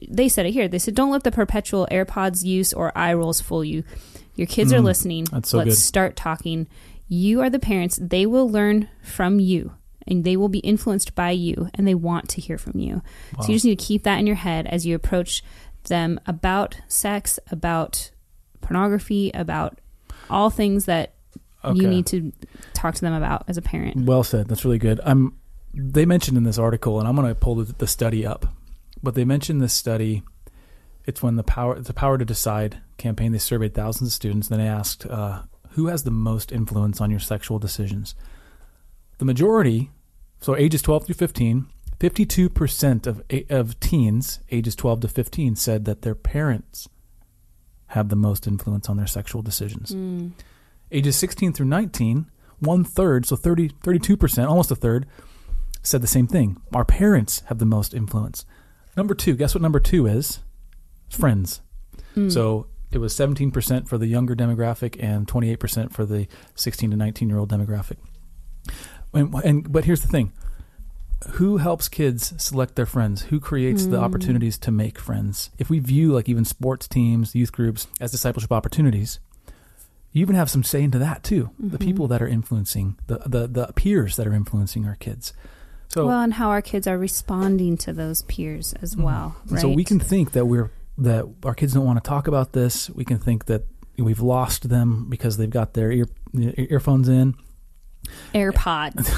they 0.10 0.28
said 0.30 0.46
it 0.46 0.52
here. 0.52 0.68
They 0.68 0.80
said, 0.80 0.96
don't 0.96 1.12
let 1.12 1.24
the 1.24 1.32
perpetual 1.32 1.88
AirPods 1.92 2.44
use 2.44 2.74
or 2.74 2.96
eye 2.98 3.14
rolls 3.14 3.40
fool 3.42 3.64
you. 3.64 3.84
Your 4.36 4.48
kids 4.48 4.72
are 4.74 4.80
listening. 4.82 5.26
Mm, 5.26 5.32
that's 5.32 5.50
so 5.50 5.58
Let's 5.58 5.70
good. 5.72 5.78
start 5.78 6.16
talking. 6.16 6.68
You 7.08 7.42
are 7.42 7.50
the 7.50 7.60
parents. 7.60 8.00
They 8.02 8.26
will 8.26 8.50
learn 8.50 8.88
from 9.04 9.40
you 9.40 9.74
and 10.08 10.24
they 10.24 10.38
will 10.38 10.50
be 10.50 10.60
influenced 10.60 11.14
by 11.16 11.32
you 11.32 11.70
and 11.76 11.88
they 11.88 11.96
want 11.96 12.30
to 12.30 12.42
hear 12.42 12.58
from 12.58 12.80
you. 12.80 13.02
So 13.42 13.48
you 13.48 13.56
just 13.56 13.66
need 13.66 13.78
to 13.80 13.86
keep 13.86 14.04
that 14.04 14.20
in 14.20 14.28
your 14.28 14.36
head 14.38 14.68
as 14.68 14.86
you 14.86 14.96
approach 14.96 15.44
them 15.88 16.20
about 16.26 16.78
sex, 16.88 17.40
about 17.52 18.12
pornography, 18.62 19.32
about 19.34 19.80
all 20.30 20.50
things 20.50 20.86
that 20.86 21.14
Okay. 21.66 21.82
you 21.82 21.90
need 21.90 22.06
to 22.06 22.32
talk 22.74 22.96
to 22.96 23.02
them 23.02 23.12
about 23.14 23.44
as 23.50 23.58
a 23.58 23.62
parent. 23.62 24.06
Well 24.06 24.24
said. 24.24 24.48
That's 24.48 24.64
really 24.64 24.78
good. 24.78 25.02
I'm. 25.04 25.38
They 25.74 26.06
mentioned 26.06 26.38
in 26.38 26.44
this 26.44 26.58
article, 26.58 27.00
and 27.00 27.08
I'm 27.08 27.16
going 27.18 27.28
to 27.28 27.36
pull 27.36 27.56
the, 27.56 27.74
the 27.74 27.86
study 27.86 28.26
up, 28.26 28.46
but 29.02 29.16
they 29.16 29.26
mentioned 29.26 29.62
this 29.62 29.74
study. 29.74 30.24
It's 31.06 31.24
when 31.24 31.36
the 31.36 31.44
power, 31.44 31.76
a 31.76 31.94
power 31.94 32.18
to 32.18 32.26
decide 32.26 32.82
campaign. 32.98 33.32
They 33.32 33.38
surveyed 33.40 33.74
thousands 33.74 34.10
of 34.10 34.14
students, 34.14 34.50
and 34.50 34.60
then 34.60 34.66
they 34.66 34.72
asked 34.72 35.06
uh, 35.06 35.44
who 35.72 35.88
has 35.88 36.04
the 36.04 36.12
most 36.12 36.52
influence 36.52 37.02
on 37.02 37.10
your 37.10 37.20
sexual 37.20 37.60
decisions. 37.60 38.16
The 39.18 39.26
majority, 39.26 39.90
so 40.42 40.56
ages 40.56 40.82
12 40.82 41.06
through 41.06 41.16
15, 41.16 41.68
52 42.00 42.50
percent 42.50 43.08
of 43.08 43.22
of 43.50 43.80
teens 43.80 44.40
ages 44.52 44.76
12 44.76 45.02
to 45.02 45.08
15 45.08 45.56
said 45.56 45.86
that 45.86 46.02
their 46.02 46.16
parents 46.16 46.88
have 47.88 48.10
the 48.10 48.16
most 48.16 48.48
influence 48.48 48.88
on 48.88 48.98
their 48.98 49.08
sexual 49.08 49.42
decisions 49.42 49.94
ages 50.92 51.16
16 51.18 51.54
through 51.54 51.68
19, 51.68 52.30
one 52.60 52.84
third, 52.84 53.26
so 53.26 53.36
30, 53.36 53.70
32%, 53.70 54.48
almost 54.48 54.72
a 54.72 54.76
third, 54.76 55.06
said 55.82 56.02
the 56.02 56.08
same 56.08 56.28
thing. 56.28 56.58
Our 56.74 56.86
parents 56.86 57.44
have 57.46 57.60
the 57.60 57.66
most 57.66 57.94
influence. 57.94 58.46
Number 59.00 59.16
two, 59.16 59.38
guess 59.38 59.56
what 59.56 59.62
number 59.62 59.80
two 59.80 60.08
is? 60.08 60.40
Friends. 61.10 61.62
Hmm. 62.16 62.30
So 62.30 62.68
it 62.92 62.98
was 62.98 63.14
17% 63.14 63.88
for 63.88 63.98
the 63.98 64.08
younger 64.08 64.36
demographic 64.36 65.02
and 65.02 65.26
28% 65.26 65.94
for 65.94 66.06
the 66.06 66.28
16 66.56 66.92
to 66.92 66.98
19 66.98 67.30
year 67.30 67.38
old 67.38 67.50
demographic. 67.50 67.96
And, 69.14 69.34
and 69.36 69.72
but 69.72 69.86
here's 69.86 70.02
the 70.02 70.10
thing. 70.10 70.34
Who 71.30 71.58
helps 71.60 71.88
kids 71.88 72.34
select 72.44 72.76
their 72.76 72.86
friends? 72.86 73.22
Who 73.22 73.40
creates 73.40 73.86
the 73.86 74.00
hmm. 74.00 74.04
opportunities 74.04 74.58
to 74.58 74.70
make 74.70 75.00
friends? 75.00 75.50
If 75.58 75.70
we 75.70 75.80
view 75.80 76.12
like 76.12 76.28
even 76.28 76.44
sports 76.44 76.86
teams, 76.86 77.34
youth 77.34 77.54
groups 77.54 77.88
as 78.02 78.12
discipleship 78.12 78.52
opportunities, 78.52 79.22
you 80.12 80.22
even 80.22 80.36
have 80.36 80.50
some 80.50 80.64
say 80.64 80.84
into 80.84 81.00
that 81.00 81.24
too. 81.24 81.52
The 81.58 81.78
mm-hmm. 81.78 81.86
people 81.88 82.10
that 82.10 82.22
are 82.22 82.28
influencing 82.28 83.00
the, 83.08 83.20
the 83.20 83.48
the 83.48 83.74
peers 83.78 84.18
that 84.18 84.28
are 84.28 84.34
influencing 84.34 84.86
our 84.86 84.96
kids. 84.96 85.32
So 85.90 86.06
well, 86.08 86.22
and 86.22 86.34
how 86.34 86.50
our 86.50 86.62
kids 86.62 86.86
are 86.88 86.98
responding 86.98 87.76
to 87.78 87.94
those 87.94 88.22
peers 88.24 88.74
as 88.82 88.96
well. 88.96 89.36
and 89.44 89.54
Right? 89.54 89.62
so 89.62 89.70
we 89.70 89.84
can 89.84 90.00
think 90.00 90.32
that 90.34 90.46
we're 90.46 90.72
that 91.00 91.26
our 91.44 91.56
kids 91.56 91.74
don't 91.74 91.86
want 91.86 92.02
to 92.04 92.08
talk 92.08 92.28
about 92.28 92.52
this. 92.54 92.90
We 92.92 93.06
can 93.06 93.18
think 93.20 93.46
that 93.46 93.64
we've 93.98 94.20
lost 94.22 94.70
them 94.70 95.08
because 95.10 95.38
they've 95.38 95.50
got 95.50 95.74
their 95.74 95.92
ear 95.92 96.06
earphones 96.34 97.08
in. 97.10 97.36
AirPods. 98.34 99.10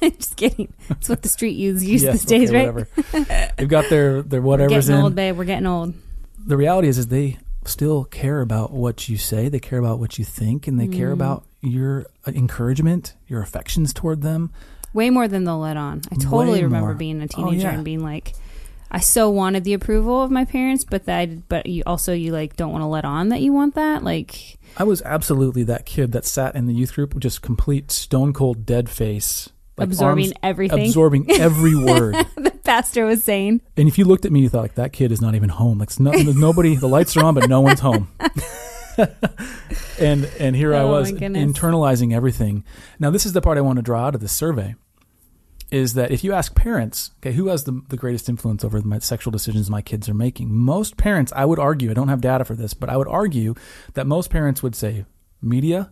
Just 0.18 0.36
kidding. 0.36 0.72
It's 0.90 1.08
what 1.08 1.22
the 1.22 1.28
street 1.28 1.56
youths 1.56 1.82
use 1.82 2.02
Yes, 2.02 2.12
these 2.12 2.24
days, 2.24 2.50
okay, 2.50 2.68
right? 2.70 3.52
They've 3.56 3.68
got 3.68 3.88
their 3.90 4.22
their 4.22 4.40
We're 4.42 4.46
whatever's 4.48 4.86
getting 4.86 4.98
in. 4.98 5.04
old, 5.04 5.14
babe. 5.14 5.36
We're 5.36 5.44
getting 5.44 5.66
old. 5.66 5.94
the 6.38 6.56
reality 6.56 6.88
is 6.88 6.98
is 6.98 7.08
they 7.08 7.38
still 7.64 8.04
care 8.04 8.40
about 8.42 8.72
what 8.72 9.08
you 9.08 9.16
say 9.16 9.48
they 9.48 9.58
care 9.58 9.78
about 9.78 9.98
what 9.98 10.18
you 10.18 10.24
think 10.24 10.66
and 10.68 10.78
they 10.78 10.86
care 10.86 11.08
Mm. 11.08 11.14
about 11.14 11.44
your 11.62 12.04
encouragement 12.26 13.14
your 13.26 13.40
affections 13.40 13.94
toward 13.94 14.20
them 14.20 14.52
Way 14.94 15.10
more 15.10 15.28
than 15.28 15.44
they'll 15.44 15.58
let 15.58 15.76
on. 15.76 16.00
I 16.10 16.14
totally 16.14 16.60
Way 16.60 16.62
remember 16.64 16.88
more. 16.88 16.94
being 16.94 17.20
a 17.20 17.24
Oh, 17.24 17.26
teenager 17.26 17.66
yeah. 17.68 17.74
and 17.74 17.84
being 17.84 18.02
like, 18.02 18.32
I 18.90 19.00
so 19.00 19.28
wanted 19.28 19.64
the 19.64 19.74
approval 19.74 20.22
of 20.22 20.30
my 20.30 20.44
parents, 20.44 20.84
but 20.84 21.04
that, 21.06 21.48
but 21.48 21.66
you 21.66 21.82
also 21.84 22.12
you 22.12 22.32
like 22.32 22.54
don't 22.56 22.70
want 22.72 22.82
to 22.82 22.86
let 22.86 23.04
on 23.04 23.28
that 23.30 23.40
you 23.42 23.52
want 23.52 23.74
that. 23.74 24.02
Like, 24.04 24.56
i 24.76 24.82
was 24.84 25.02
absolutely 25.02 25.62
that 25.64 25.84
kid 25.86 26.10
that 26.12 26.24
sat 26.24 26.54
in 26.56 26.66
the 26.66 26.72
youth 26.74 26.94
group 26.94 27.16
just 27.20 27.42
complete 27.42 27.90
stone 27.92 28.32
cold 28.32 28.64
dead 28.66 28.88
face 28.88 29.50
like 29.76 29.86
absorbing 29.86 30.24
arms- 30.26 30.34
everything 30.42 30.86
absorbing 30.86 31.30
every 31.30 31.74
word 31.90 32.14
the 32.36 32.50
pastor 32.64 33.04
was 33.04 33.22
saying. 33.22 33.60
and 33.76 33.86
if 33.88 33.98
you 33.98 34.04
looked 34.04 34.24
at 34.24 34.32
me 34.32 34.40
you 34.40 34.48
thought 34.48 34.62
like 34.62 34.74
that 34.74 34.92
kid 34.92 35.12
is 35.12 35.20
not 35.20 35.36
even 35.36 35.48
home 35.48 35.78
like 35.78 35.98
no, 36.00 36.10
nobody 36.10 36.74
the 36.74 36.88
lights 36.88 37.16
are 37.16 37.22
on 37.24 37.34
but 37.34 37.48
no 37.48 37.60
one's 37.60 37.78
home 37.80 38.08
and 40.00 40.24
and 40.40 40.56
here 40.56 40.74
i 40.74 40.78
Oh, 40.80 40.88
was 40.90 41.12
internalizing 41.12 42.12
everything 42.12 42.64
now 42.98 43.10
this 43.10 43.24
is 43.26 43.32
the 43.32 43.40
part 43.40 43.58
i 43.58 43.60
want 43.60 43.76
to 43.76 43.82
draw 43.82 44.06
out 44.06 44.14
of 44.16 44.20
this 44.20 44.32
survey 44.32 44.74
is 45.70 45.94
that 45.94 46.10
if 46.10 46.22
you 46.22 46.32
ask 46.32 46.54
parents, 46.54 47.10
okay, 47.18 47.32
who 47.32 47.48
has 47.48 47.64
the, 47.64 47.82
the 47.88 47.96
greatest 47.96 48.28
influence 48.28 48.64
over 48.64 48.80
my 48.82 48.98
sexual 48.98 49.30
decisions 49.30 49.70
my 49.70 49.82
kids 49.82 50.08
are 50.08 50.14
making? 50.14 50.52
Most 50.52 50.96
parents, 50.96 51.32
I 51.34 51.44
would 51.44 51.58
argue, 51.58 51.90
I 51.90 51.94
don't 51.94 52.08
have 52.08 52.20
data 52.20 52.44
for 52.44 52.54
this, 52.54 52.74
but 52.74 52.88
I 52.88 52.96
would 52.96 53.08
argue 53.08 53.54
that 53.94 54.06
most 54.06 54.30
parents 54.30 54.62
would 54.62 54.74
say 54.76 55.04
media. 55.42 55.90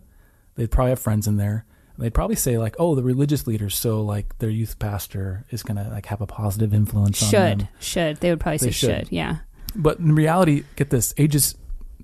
They'd 0.55 0.71
probably 0.71 0.91
have 0.91 0.99
friends 0.99 1.27
in 1.27 1.37
there. 1.37 1.65
They'd 1.97 2.13
probably 2.13 2.35
say 2.35 2.57
like, 2.57 2.75
oh, 2.79 2.95
the 2.95 3.03
religious 3.03 3.45
leaders, 3.45 3.75
so 3.75 4.01
like 4.01 4.37
their 4.39 4.49
youth 4.49 4.79
pastor 4.79 5.45
is 5.51 5.61
gonna 5.61 5.89
like 5.91 6.07
have 6.07 6.21
a 6.21 6.25
positive 6.27 6.73
influence 6.73 7.21
on 7.21 7.29
Should 7.29 7.59
them. 7.59 7.67
should 7.79 8.17
they 8.17 8.31
would 8.31 8.39
probably 8.39 8.57
say 8.57 8.71
should. 8.71 8.89
should. 9.05 9.11
Yeah. 9.11 9.37
But 9.75 9.99
in 9.99 10.15
reality, 10.15 10.63
get 10.75 10.89
this: 10.89 11.13
ages 11.17 11.55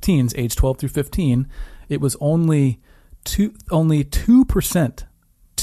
teens, 0.01 0.33
age 0.37 0.55
twelve 0.55 0.77
through 0.77 0.89
fifteen, 0.89 1.47
it 1.87 2.01
was 2.01 2.15
only 2.21 2.79
two 3.23 3.55
only 3.71 4.03
two 4.03 4.45
percent. 4.45 5.05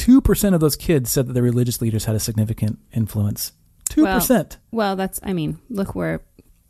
Two 0.06 0.20
percent 0.20 0.54
of 0.54 0.60
those 0.60 0.76
kids 0.76 1.10
said 1.10 1.26
that 1.26 1.32
their 1.32 1.42
religious 1.42 1.82
leaders 1.82 2.04
had 2.04 2.14
a 2.14 2.20
significant 2.20 2.78
influence. 2.92 3.52
Two 3.88 4.04
percent. 4.04 4.58
Well, 4.70 4.94
that's 4.94 5.18
I 5.24 5.32
mean, 5.32 5.58
look 5.68 5.96
where 5.96 6.20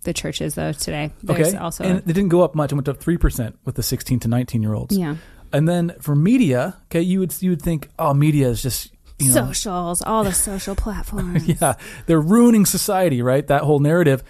the 0.05 0.15
church 0.15 0.41
is 0.41 0.55
though 0.55 0.73
today. 0.73 1.11
There's 1.23 1.49
Okay, 1.49 1.59
also 1.59 1.85
and 1.85 1.99
it 1.99 2.07
didn't 2.07 2.29
go 2.31 2.41
up 2.41 2.55
much. 2.55 2.73
It 2.73 2.77
went 2.77 2.89
up 2.89 2.99
three 2.99 3.19
percent 3.19 3.59
with 3.67 3.75
the 3.75 3.83
sixteen 3.83 4.19
to 4.21 4.29
nineteen 4.29 4.63
year 4.63 4.73
olds. 4.73 4.97
yeah. 4.97 5.17
And 5.53 5.69
then 5.69 5.95
for 6.01 6.15
media, 6.17 6.79
okay, 6.87 7.03
you 7.03 7.19
would 7.21 7.43
you 7.43 7.51
would 7.51 7.61
think, 7.61 7.91
oh, 7.99 8.15
media 8.15 8.49
is 8.49 8.63
just 8.63 8.91
you 9.19 9.29
know, 9.29 9.47
Socials, 9.47 10.01
all 10.03 10.25
the 10.25 10.33
social 10.33 10.75
platforms. 10.85 11.47
yeah, 11.47 11.75
they're 12.07 12.21
ruining 12.21 12.65
society, 12.65 13.21
right? 13.21 13.47
That 13.47 13.63
whole 13.63 13.81
narrative. 13.81 14.23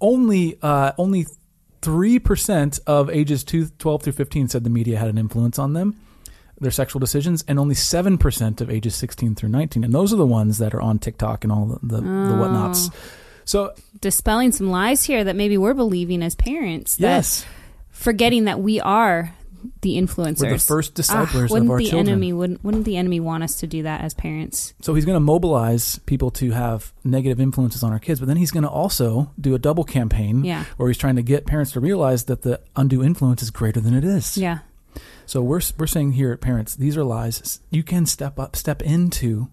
Only 0.00 0.58
uh, 0.62 0.92
only 0.96 1.26
three 1.82 2.18
percent 2.18 2.80
of 2.86 3.10
ages 3.10 3.44
two, 3.44 3.66
12 3.78 4.02
through 4.02 4.12
fifteen 4.14 4.48
said 4.48 4.64
the 4.64 4.70
media 4.70 4.98
had 4.98 5.08
an 5.08 5.18
influence 5.18 5.58
on 5.58 5.74
them, 5.74 6.00
their 6.60 6.70
sexual 6.70 7.00
decisions, 7.00 7.44
and 7.48 7.58
only 7.58 7.74
seven 7.74 8.18
percent 8.18 8.60
of 8.60 8.70
ages 8.70 8.94
sixteen 8.94 9.34
through 9.34 9.48
nineteen, 9.48 9.84
and 9.84 9.92
those 9.94 10.12
are 10.12 10.16
the 10.16 10.26
ones 10.26 10.58
that 10.58 10.74
are 10.74 10.80
on 10.80 10.98
TikTok 10.98 11.44
and 11.44 11.52
all 11.52 11.66
the 11.66 11.96
the, 11.96 12.00
the 12.02 12.34
whatnots. 12.36 12.90
So 13.44 13.72
Dispelling 14.00 14.52
some 14.52 14.70
lies 14.70 15.02
here 15.04 15.24
that 15.24 15.36
maybe 15.36 15.58
we're 15.58 15.74
believing 15.74 16.22
as 16.22 16.34
parents. 16.34 16.96
Yes, 17.00 17.44
forgetting 17.90 18.44
that 18.44 18.60
we 18.60 18.80
are 18.80 19.34
the 19.82 19.98
influencers. 19.98 20.40
we're 20.40 20.52
the 20.52 20.58
first 20.58 20.94
disciples 20.94 21.50
Ah, 21.50 21.54
wouldn't 21.54 21.66
of 21.66 21.70
our 21.72 21.78
the 21.78 21.84
children. 21.84 22.08
enemy 22.08 22.32
wouldn't 22.32 22.64
wouldn't 22.64 22.86
the 22.86 22.96
enemy 22.96 23.20
want 23.20 23.42
us 23.42 23.56
to 23.56 23.66
do 23.66 23.82
that 23.82 24.00
as 24.02 24.14
parents? 24.14 24.72
So 24.80 24.94
he's 24.94 25.04
going 25.04 25.16
to 25.16 25.20
mobilize 25.20 25.98
people 26.06 26.30
to 26.32 26.52
have 26.52 26.92
negative 27.04 27.38
influences 27.40 27.82
on 27.82 27.92
our 27.92 27.98
kids, 27.98 28.20
but 28.20 28.26
then 28.26 28.38
he's 28.38 28.50
going 28.52 28.62
to 28.62 28.70
also 28.70 29.30
do 29.38 29.54
a 29.54 29.58
double 29.58 29.84
campaign 29.84 30.44
Yeah. 30.44 30.64
where 30.78 30.88
he's 30.88 30.96
trying 30.96 31.16
to 31.16 31.22
get 31.22 31.44
parents 31.44 31.72
to 31.72 31.80
realize 31.80 32.24
that 32.24 32.40
the 32.40 32.60
undue 32.74 33.02
influence 33.04 33.42
is 33.42 33.50
greater 33.50 33.80
than 33.80 33.92
it 33.94 34.04
is. 34.04 34.38
Yeah. 34.38 34.60
So 35.30 35.42
we're 35.42 35.60
we're 35.78 35.86
saying 35.86 36.14
here 36.14 36.32
at 36.32 36.40
parents, 36.40 36.74
these 36.74 36.96
are 36.96 37.04
lies. 37.04 37.60
You 37.70 37.84
can 37.84 38.04
step 38.04 38.36
up, 38.40 38.56
step 38.56 38.82
into. 38.82 39.46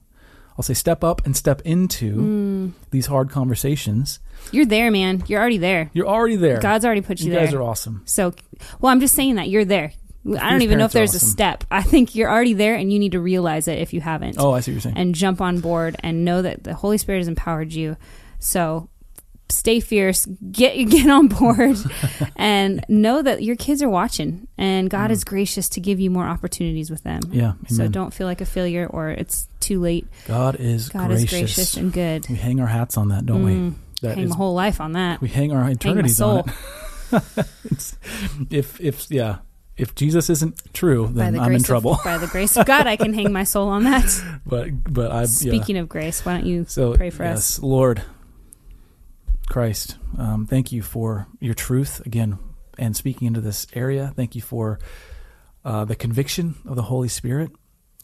I'll 0.57 0.63
say 0.63 0.73
step 0.73 1.03
up 1.03 1.23
and 1.23 1.37
step 1.37 1.61
into 1.61 2.15
Mm. 2.15 2.71
these 2.89 3.05
hard 3.05 3.29
conversations. 3.29 4.19
You're 4.51 4.65
there, 4.65 4.89
man. 4.89 5.23
You're 5.27 5.39
already 5.39 5.59
there. 5.59 5.91
You're 5.93 6.07
already 6.07 6.35
there. 6.35 6.59
God's 6.59 6.83
already 6.83 7.01
put 7.01 7.19
you, 7.19 7.29
there. 7.29 7.41
you 7.41 7.45
guys 7.45 7.53
are 7.53 7.61
awesome. 7.61 8.01
So, 8.05 8.33
well, 8.81 8.91
I'm 8.91 8.99
just 8.99 9.13
saying 9.13 9.35
that 9.35 9.49
you're 9.49 9.65
there. 9.65 9.93
I 10.25 10.49
don't 10.49 10.63
even 10.63 10.79
know 10.79 10.85
if 10.85 10.93
there's 10.93 11.13
a 11.13 11.19
step. 11.19 11.63
I 11.69 11.83
think 11.83 12.15
you're 12.15 12.31
already 12.31 12.53
there, 12.53 12.73
and 12.73 12.91
you 12.91 12.97
need 12.97 13.11
to 13.11 13.19
realize 13.19 13.67
it 13.67 13.77
if 13.77 13.93
you 13.93 14.01
haven't. 14.01 14.37
Oh, 14.39 14.53
I 14.53 14.61
see 14.61 14.71
what 14.71 14.73
you're 14.73 14.81
saying. 14.81 14.97
and 14.97 15.13
jump 15.13 15.41
on 15.41 15.59
board 15.59 15.95
and 15.99 16.25
know 16.25 16.41
that 16.41 16.63
the 16.63 16.73
Holy 16.73 16.97
Spirit 16.97 17.19
has 17.19 17.27
empowered 17.27 17.71
you. 17.71 17.97
So 18.39 18.89
stay 19.49 19.79
fierce, 19.79 20.25
get 20.51 20.75
get 20.89 21.09
on 21.09 21.27
board, 21.27 21.77
and 22.35 22.83
know 22.89 23.21
that 23.21 23.43
your 23.43 23.55
kids 23.55 23.81
are 23.81 23.89
watching, 23.89 24.47
and 24.57 24.89
God 24.89 25.11
is 25.11 25.23
gracious 25.23 25.69
to 25.69 25.79
give 25.79 25.99
you 25.99 26.09
more 26.09 26.25
opportunities 26.25 26.89
with 26.89 27.03
them. 27.03 27.21
Yeah. 27.31 27.53
So 27.67 27.87
don't 27.87 28.13
feel 28.13 28.27
like 28.27 28.41
a 28.41 28.45
failure 28.45 28.87
or 28.87 29.09
it's 29.09 29.47
too 29.59 29.79
late. 29.81 30.07
God 30.27 30.57
is 30.59 30.89
God 30.89 31.07
gracious. 31.07 31.23
is 31.23 31.29
gracious 31.29 31.77
and 31.77 31.93
good. 31.93 32.27
we 32.29 32.35
hang 32.35 32.59
our 32.59 32.67
hats 32.67 32.97
on 32.97 33.09
that, 33.09 33.25
don't 33.25 33.43
Mm, 33.43 33.69
we? 33.71 33.75
That 34.01 34.15
hang 34.15 34.25
is- 34.25 34.35
whole 34.35 34.53
life 34.53 34.79
on 34.81 34.91
that. 34.93 35.21
we 35.21 35.27
hang 35.29 35.51
our 35.51 35.69
eternities 35.69 36.21
on 36.21 36.39
it. 36.39 36.45
If 38.49 38.79
if 38.81 39.09
yeah, 39.09 39.37
if 39.77 39.95
Jesus 39.95 40.29
isn't 40.29 40.73
true, 40.73 41.09
then 41.11 41.33
the 41.33 41.39
I'm 41.39 41.53
in 41.53 41.63
trouble. 41.63 41.93
Of, 41.93 42.03
by 42.03 42.17
the 42.17 42.27
grace 42.27 42.57
of 42.57 42.65
God, 42.65 42.87
I 42.87 42.95
can 42.97 43.13
hang 43.13 43.31
my 43.31 43.43
soul 43.43 43.69
on 43.69 43.83
that. 43.85 44.39
but 44.45 44.69
but 44.91 45.11
I 45.11 45.21
yeah. 45.21 45.25
Speaking 45.27 45.77
of 45.77 45.87
grace, 45.87 46.25
why 46.25 46.33
don't 46.37 46.45
you 46.45 46.65
So 46.67 46.95
pray 46.95 47.09
for 47.09 47.23
yes, 47.23 47.37
us? 47.57 47.59
Lord 47.63 48.01
Christ, 49.47 49.97
um, 50.17 50.45
thank 50.45 50.71
you 50.71 50.81
for 50.81 51.27
your 51.39 51.53
truth 51.53 52.05
again, 52.05 52.37
and 52.77 52.95
speaking 52.95 53.27
into 53.27 53.41
this 53.41 53.65
area. 53.73 54.13
Thank 54.15 54.35
you 54.35 54.41
for 54.41 54.79
uh, 55.65 55.85
the 55.85 55.95
conviction 55.95 56.55
of 56.65 56.75
the 56.75 56.83
Holy 56.83 57.07
Spirit. 57.07 57.51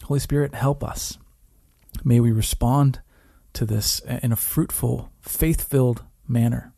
Holy 0.04 0.20
Spirit, 0.20 0.54
help 0.54 0.82
us. 0.82 1.18
May 2.02 2.18
we 2.18 2.32
respond 2.32 3.00
to 3.52 3.64
this 3.64 4.00
in 4.00 4.32
a 4.32 4.36
fruitful, 4.36 5.12
faith-filled 5.20 6.02
manner. 6.26 6.72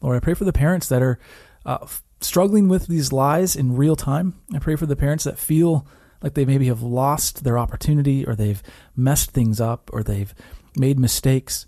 Lord, 0.00 0.16
I 0.16 0.20
pray 0.20 0.34
for 0.34 0.44
the 0.44 0.52
parents 0.52 0.88
that 0.88 1.02
are 1.02 1.18
uh, 1.66 1.86
struggling 2.20 2.68
with 2.68 2.86
these 2.86 3.12
lies 3.12 3.54
in 3.56 3.76
real 3.76 3.96
time. 3.96 4.40
I 4.54 4.58
pray 4.58 4.76
for 4.76 4.86
the 4.86 4.96
parents 4.96 5.24
that 5.24 5.38
feel 5.38 5.86
like 6.22 6.34
they 6.34 6.46
maybe 6.46 6.68
have 6.68 6.82
lost 6.82 7.44
their 7.44 7.58
opportunity 7.58 8.26
or 8.26 8.34
they've 8.34 8.62
messed 8.96 9.32
things 9.32 9.60
up 9.60 9.90
or 9.92 10.02
they've 10.02 10.34
made 10.76 10.98
mistakes. 10.98 11.66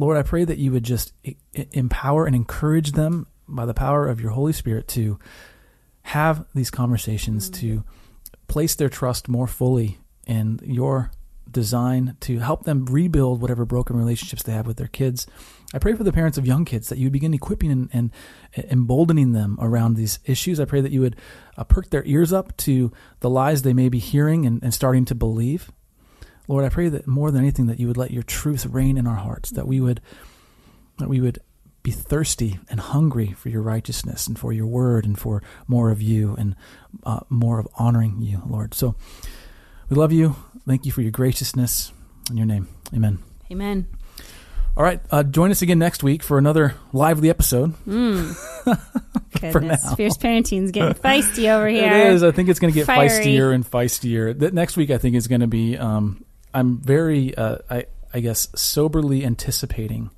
Lord, 0.00 0.16
I 0.16 0.22
pray 0.22 0.44
that 0.44 0.56
you 0.56 0.72
would 0.72 0.82
just 0.82 1.12
empower 1.52 2.24
and 2.24 2.34
encourage 2.34 2.92
them 2.92 3.26
by 3.46 3.66
the 3.66 3.74
power 3.74 4.08
of 4.08 4.18
your 4.18 4.30
Holy 4.30 4.54
Spirit 4.54 4.88
to 4.88 5.18
have 6.02 6.46
these 6.54 6.70
conversations, 6.70 7.50
to 7.50 7.84
place 8.48 8.74
their 8.74 8.88
trust 8.88 9.28
more 9.28 9.46
fully 9.46 9.98
in 10.26 10.58
your 10.62 11.10
design 11.50 12.16
to 12.20 12.38
help 12.38 12.64
them 12.64 12.86
rebuild 12.86 13.42
whatever 13.42 13.66
broken 13.66 13.94
relationships 13.94 14.42
they 14.42 14.52
have 14.52 14.66
with 14.66 14.78
their 14.78 14.86
kids. 14.86 15.26
I 15.74 15.78
pray 15.78 15.94
for 15.94 16.04
the 16.04 16.12
parents 16.12 16.38
of 16.38 16.46
young 16.46 16.64
kids 16.64 16.88
that 16.88 16.96
you 16.96 17.06
would 17.06 17.12
begin 17.12 17.34
equipping 17.34 17.70
and, 17.70 17.90
and 17.92 18.10
emboldening 18.56 19.32
them 19.32 19.58
around 19.60 19.96
these 19.96 20.18
issues. 20.24 20.60
I 20.60 20.64
pray 20.64 20.80
that 20.80 20.92
you 20.92 21.02
would 21.02 21.16
uh, 21.58 21.64
perk 21.64 21.90
their 21.90 22.04
ears 22.06 22.32
up 22.32 22.56
to 22.58 22.90
the 23.18 23.28
lies 23.28 23.62
they 23.62 23.74
may 23.74 23.90
be 23.90 23.98
hearing 23.98 24.46
and, 24.46 24.62
and 24.62 24.72
starting 24.72 25.04
to 25.06 25.14
believe. 25.14 25.70
Lord, 26.50 26.64
I 26.64 26.68
pray 26.68 26.88
that 26.88 27.06
more 27.06 27.30
than 27.30 27.42
anything 27.42 27.68
that 27.68 27.78
you 27.78 27.86
would 27.86 27.96
let 27.96 28.10
your 28.10 28.24
truth 28.24 28.66
reign 28.66 28.98
in 28.98 29.06
our 29.06 29.14
hearts, 29.14 29.50
that 29.50 29.68
we 29.68 29.80
would 29.80 30.00
that 30.98 31.08
we 31.08 31.20
would 31.20 31.38
be 31.84 31.92
thirsty 31.92 32.58
and 32.68 32.80
hungry 32.80 33.28
for 33.28 33.50
your 33.50 33.62
righteousness 33.62 34.26
and 34.26 34.36
for 34.36 34.52
your 34.52 34.66
word 34.66 35.04
and 35.04 35.16
for 35.16 35.44
more 35.68 35.92
of 35.92 36.02
you 36.02 36.34
and 36.34 36.56
uh, 37.04 37.20
more 37.28 37.60
of 37.60 37.68
honoring 37.76 38.20
you, 38.20 38.42
Lord. 38.48 38.74
So 38.74 38.96
we 39.88 39.96
love 39.96 40.10
you. 40.10 40.34
Thank 40.66 40.84
you 40.84 40.90
for 40.90 41.02
your 41.02 41.12
graciousness. 41.12 41.92
In 42.30 42.36
your 42.36 42.46
name, 42.46 42.66
amen. 42.92 43.20
Amen. 43.52 43.86
All 44.76 44.82
right, 44.82 45.00
uh, 45.12 45.22
join 45.22 45.52
us 45.52 45.62
again 45.62 45.78
next 45.78 46.02
week 46.02 46.20
for 46.24 46.36
another 46.36 46.74
lively 46.92 47.30
episode. 47.30 47.76
Mm. 47.86 48.34
For 49.40 49.52
Goodness, 49.52 49.84
now. 49.84 49.94
fierce 49.94 50.18
parenting's 50.18 50.70
getting 50.70 50.92
feisty 51.02 51.48
over 51.48 51.66
here. 51.66 51.86
It 51.90 52.06
is. 52.08 52.22
I 52.22 52.30
think 52.30 52.50
it's 52.50 52.58
going 52.60 52.74
to 52.74 52.78
get 52.78 52.84
Fiery. 52.84 53.08
feistier 53.08 53.54
and 53.54 53.64
feistier. 53.64 54.52
Next 54.52 54.76
week, 54.76 54.90
I 54.90 54.98
think, 54.98 55.16
is 55.16 55.28
going 55.28 55.40
to 55.40 55.46
be. 55.46 55.78
Um, 55.78 56.22
I'm 56.54 56.78
very, 56.78 57.34
uh, 57.36 57.58
I, 57.68 57.86
I 58.12 58.20
guess, 58.20 58.48
soberly 58.54 59.24
anticipating 59.24 60.10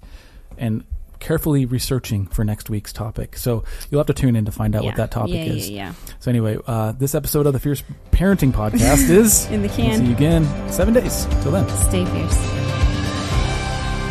and 0.59 0.85
carefully 1.21 1.67
researching 1.67 2.27
for 2.27 2.45
next 2.45 2.69
week's 2.69 2.93
topic. 2.93 3.37
So 3.37 3.63
you'll 3.91 4.01
have 4.01 4.09
to 4.09 4.15
tune 4.15 4.35
in 4.35 4.45
to 4.47 4.53
find 4.53 4.75
out 4.75 4.83
Yeah. 4.83 4.89
what 4.91 4.97
that 4.97 5.11
topic 5.13 5.35
yeah, 5.35 5.53
is. 5.53 5.71
Yeah, 5.71 5.93
So 6.19 6.31
anyway, 6.31 6.59
uh, 6.67 6.93
this 6.93 7.15
episode 7.15 7.47
of 7.47 7.53
the 7.53 7.61
Fierce 7.61 7.83
Parenting 8.11 8.53
Podcast 8.53 9.09
is. 9.11 9.47
In 9.47 9.63
the 9.63 9.69
We'll 9.69 9.77
see 9.99 10.05
you 10.07 10.13
again 10.13 10.45
seven 10.71 10.95
days. 10.95 11.27
Till 11.43 11.53
then. 11.53 11.69
Stay 11.69 12.05
fierce. 12.07 12.37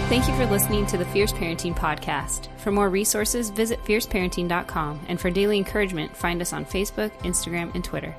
Thank 0.08 0.28
you 0.28 0.36
for 0.36 0.46
listening 0.46 0.86
to 0.88 0.98
the 0.98 1.06
Fierce 1.06 1.32
Parenting 1.32 1.74
Podcast. 1.76 2.48
For 2.60 2.70
more 2.72 2.90
resources, 2.90 3.50
visit 3.50 3.82
fierceparenting.com. 3.86 5.00
And 5.08 5.20
for 5.20 5.30
daily 5.30 5.58
encouragement, 5.58 6.16
find 6.16 6.42
us 6.42 6.52
on 6.52 6.66
Facebook, 6.66 7.12
Instagram, 7.24 7.74
and 7.76 7.84
Twitter. 7.84 8.14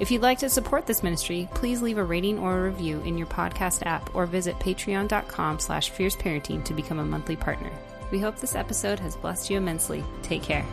If 0.00 0.10
you'd 0.10 0.22
like 0.22 0.38
to 0.38 0.48
support 0.48 0.86
this 0.86 1.02
ministry, 1.02 1.48
please 1.54 1.82
leave 1.82 1.98
a 1.98 2.04
rating 2.04 2.38
or 2.38 2.58
a 2.58 2.62
review 2.64 3.00
in 3.00 3.16
your 3.16 3.28
podcast 3.28 3.86
app 3.86 4.14
or 4.14 4.26
visit 4.26 4.58
patreon.com 4.58 5.58
slash 5.58 5.92
fierceparenting 5.92 6.64
to 6.64 6.74
become 6.74 6.98
a 6.98 7.04
monthly 7.04 7.36
partner. 7.36 7.70
We 8.10 8.18
hope 8.18 8.36
this 8.36 8.56
episode 8.56 9.00
has 9.00 9.16
blessed 9.16 9.50
you 9.50 9.56
immensely. 9.56 10.02
Take 10.22 10.42
care. 10.42 10.66